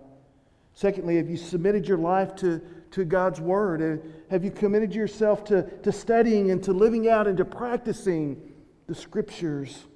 Secondly, 0.74 1.16
have 1.16 1.28
you 1.28 1.36
submitted 1.36 1.86
your 1.86 1.98
life 1.98 2.34
to, 2.36 2.62
to 2.92 3.04
God's 3.04 3.40
Word? 3.40 3.82
Uh, 3.82 4.02
have 4.30 4.44
you 4.44 4.50
committed 4.50 4.94
yourself 4.94 5.44
to, 5.44 5.64
to 5.80 5.92
studying 5.92 6.50
and 6.50 6.62
to 6.64 6.72
living 6.72 7.08
out 7.08 7.26
and 7.26 7.36
to 7.36 7.44
practicing 7.44 8.40
the 8.86 8.94
Scriptures? 8.94 9.86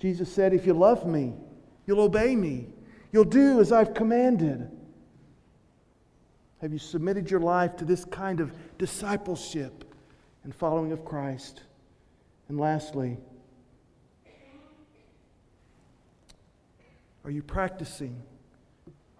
Jesus 0.00 0.32
said, 0.32 0.52
If 0.52 0.66
you 0.66 0.74
love 0.74 1.06
me, 1.06 1.34
you'll 1.86 2.00
obey 2.00 2.34
me, 2.34 2.66
you'll 3.12 3.22
do 3.22 3.60
as 3.60 3.70
I've 3.70 3.94
commanded. 3.94 4.68
Have 6.60 6.72
you 6.72 6.78
submitted 6.78 7.30
your 7.30 7.40
life 7.40 7.76
to 7.76 7.84
this 7.84 8.04
kind 8.04 8.40
of 8.40 8.52
discipleship 8.78 9.84
and 10.44 10.54
following 10.54 10.92
of 10.92 11.04
Christ? 11.04 11.62
And 12.48 12.58
lastly, 12.58 13.16
are 17.24 17.30
you 17.30 17.42
practicing? 17.42 18.20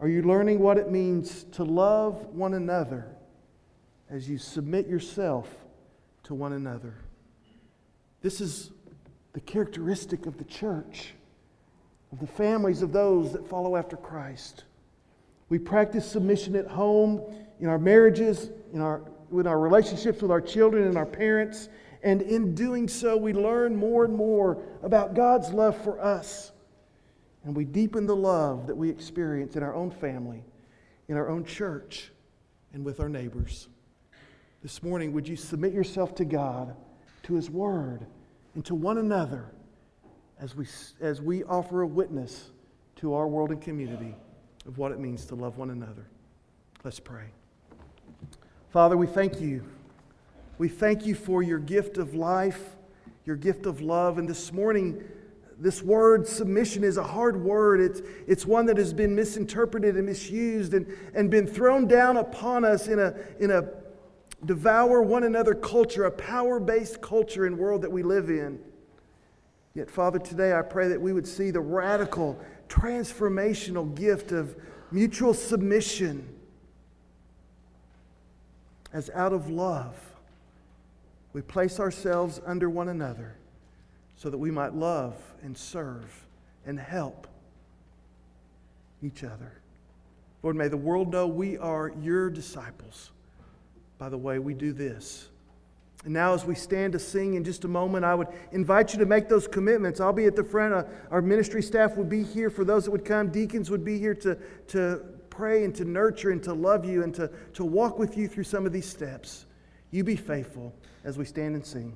Are 0.01 0.09
you 0.09 0.23
learning 0.23 0.59
what 0.59 0.79
it 0.79 0.91
means 0.91 1.45
to 1.53 1.65
love 1.65 2.25
one 2.27 2.55
another 2.55 3.07
as 4.11 4.29
you 4.29 4.39
submit 4.39 4.89
yourself 4.89 5.49
to 6.25 6.35
one 6.35 6.55
another? 6.55 6.95
This 8.21 8.41
is 8.41 8.73
the 9.33 9.41
characteristic 9.41 10.27
of 10.27 10.39
the 10.39 10.45
church, 10.45 11.15
of 12.11 12.19
the 12.19 12.27
families 12.27 12.83
of 12.83 12.93
those 12.93 13.33
that 13.33 13.47
follow 13.47 13.77
after 13.77 13.97
Christ. 13.97 14.65
We 15.49 15.59
practice 15.59 16.11
submission 16.11 16.57
at 16.57 16.67
home, 16.67 17.23
in 17.61 17.69
our 17.69 17.79
marriages, 17.79 18.51
in 18.73 18.81
our, 18.81 19.03
with 19.31 19.47
our 19.47 19.59
relationships 19.59 20.23
with 20.23 20.31
our 20.31 20.41
children 20.41 20.87
and 20.87 20.97
our 20.97 21.07
parents. 21.07 21.69
And 22.03 22.23
in 22.23 22.55
doing 22.55 22.89
so, 22.89 23.17
we 23.17 23.33
learn 23.33 23.75
more 23.75 24.05
and 24.05 24.15
more 24.15 24.63
about 24.83 25.15
God's 25.15 25.51
love 25.51 25.77
for 25.83 26.01
us. 26.01 26.53
And 27.45 27.57
we 27.57 27.65
deepen 27.65 28.07
the 28.07 28.17
love 28.17 28.67
that 28.67 28.77
we 28.77 28.91
experience 28.91 29.57
in 29.57 29.63
our 29.63 29.75
own 29.75 29.91
family, 29.91 30.45
in 31.09 31.17
our 31.17 31.29
own 31.29 31.45
church, 31.45 32.13
and 32.73 32.85
with 32.85 33.01
our 33.01 33.09
neighbors. 33.09 33.69
This 34.63 34.83
morning, 34.83 35.13
would 35.13 35.27
you 35.27 35.37
submit 35.37 35.73
yourself 35.73 36.15
to 36.17 36.25
God, 36.25 36.77
to 37.25 37.35
His 37.35 37.49
Word, 37.49 38.07
and 38.55 38.65
to 38.67 38.75
one 38.75 38.99
another 38.99 39.47
as 40.41 40.55
we, 40.55 40.67
as 41.01 41.23
we 41.23 41.43
offer 41.45 41.83
a 41.83 41.87
witness 41.87 42.51
to 42.97 43.15
our 43.15 43.27
world 43.27 43.51
and 43.51 43.61
community? 43.61 44.15
Of 44.69 44.79
what 44.79 44.93
it 44.93 45.01
means 45.01 45.25
to 45.25 45.35
love 45.35 45.59
one 45.59 45.71
another. 45.71 46.07
Let's 46.85 47.01
pray. 47.01 47.25
Father, 48.71 48.97
we 48.97 49.09
thank 49.09 49.41
you 49.41 49.65
We 50.59 50.69
thank 50.69 51.07
you 51.07 51.15
for 51.15 51.43
your 51.43 51.61
gift 51.61 51.99
of 51.99 52.15
life, 52.15 52.77
your 53.25 53.37
gift 53.37 53.65
of 53.65 53.81
love. 53.81 54.19
And 54.19 54.29
this 54.29 54.53
morning, 54.53 55.03
this 55.57 55.83
word 55.83 56.27
submission 56.27 56.83
is 56.83 56.97
a 56.97 57.03
hard 57.03 57.41
word. 57.41 57.81
It's, 57.81 58.03
it's 58.27 58.45
one 58.45 58.67
that 58.67 58.77
has 58.77 58.93
been 58.93 59.15
misinterpreted 59.15 59.97
and 59.97 60.07
misused 60.07 60.75
and, 60.75 60.87
and 61.15 61.31
been 61.31 61.47
thrown 61.47 61.87
down 61.87 62.17
upon 62.17 62.65
us 62.65 62.89
in 62.89 62.99
a, 62.99 63.15
in 63.39 63.53
a 63.53 63.69
devour 64.45 65.01
one 65.01 65.23
another 65.23 65.55
culture, 65.55 66.05
a 66.05 66.11
power 66.11 66.59
based 66.59 67.01
culture 67.01 67.47
and 67.47 67.57
world 67.57 67.83
that 67.83 67.93
we 67.93 68.03
live 68.03 68.29
in. 68.29 68.59
Yet, 69.75 69.89
Father, 69.89 70.19
today 70.19 70.53
I 70.53 70.63
pray 70.63 70.89
that 70.89 71.01
we 71.01 71.13
would 71.13 71.27
see 71.27 71.53
the 71.53 71.61
radical, 71.61 72.37
transformational 72.69 73.95
gift 73.95 74.33
of 74.33 74.57
mutual 74.91 75.35
submission 75.35 76.27
as 78.93 79.11
out 79.11 79.33
of 79.33 79.51
love 79.51 79.95
we 81.33 81.43
place 81.43 81.79
ourselves 81.79 82.41
under 82.47 82.71
one 82.71 82.89
another 82.89 83.37
so 84.17 84.31
that 84.31 84.39
we 84.39 84.51
might 84.51 84.75
love 84.75 85.15
and 85.43 85.57
serve 85.57 86.27
and 86.67 86.79
help 86.79 87.29
each 89.03 89.23
other. 89.23 89.53
Lord, 90.43 90.57
may 90.57 90.69
the 90.69 90.77
world 90.77 91.13
know 91.13 91.27
we 91.27 91.57
are 91.59 91.93
your 92.01 92.31
disciples 92.31 93.11
by 93.99 94.09
the 94.09 94.19
way 94.19 94.39
we 94.39 94.55
do 94.55 94.73
this. 94.73 95.29
And 96.05 96.15
now, 96.15 96.33
as 96.33 96.45
we 96.45 96.55
stand 96.55 96.93
to 96.93 96.99
sing 96.99 97.35
in 97.35 97.43
just 97.43 97.65
a 97.65 97.69
moment, 97.69 98.05
I 98.05 98.15
would 98.15 98.29
invite 98.53 98.93
you 98.93 99.01
to 99.01 99.07
make 99.07 99.29
those 99.29 99.49
commitments. 99.49 100.01
I'll 100.01 100.13
be 100.13 100.27
at 100.27 100.37
the 100.37 100.45
front. 100.45 100.73
Uh, 100.73 100.85
our 101.11 101.21
ministry 101.21 101.63
staff 101.63 101.97
would 101.97 102.09
be 102.09 102.23
here 102.23 102.51
for 102.51 102.65
those 102.65 102.85
that 102.85 102.93
would 102.93 103.05
come. 103.05 103.29
Deacons 103.29 103.69
would 103.69 103.85
be 103.85 103.99
here 103.99 104.15
to, 104.15 104.39
to 104.69 105.03
pray 105.29 105.65
and 105.65 105.75
to 105.75 105.85
nurture 105.85 106.31
and 106.31 106.43
to 106.45 106.53
love 106.53 106.85
you 106.85 107.03
and 107.03 107.15
to, 107.15 107.31
to 107.55 107.65
walk 107.65 107.99
with 107.99 108.17
you 108.17 108.29
through 108.29 108.45
some 108.45 108.65
of 108.65 108.73
these 108.73 108.89
steps. 108.89 109.47
You 109.91 110.05
be 110.05 110.17
faithful 110.17 110.73
as 111.05 111.19
we 111.19 111.25
stand 111.25 111.57
and 111.57 111.67
sing. 111.67 111.93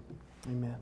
Amen. 0.48 0.76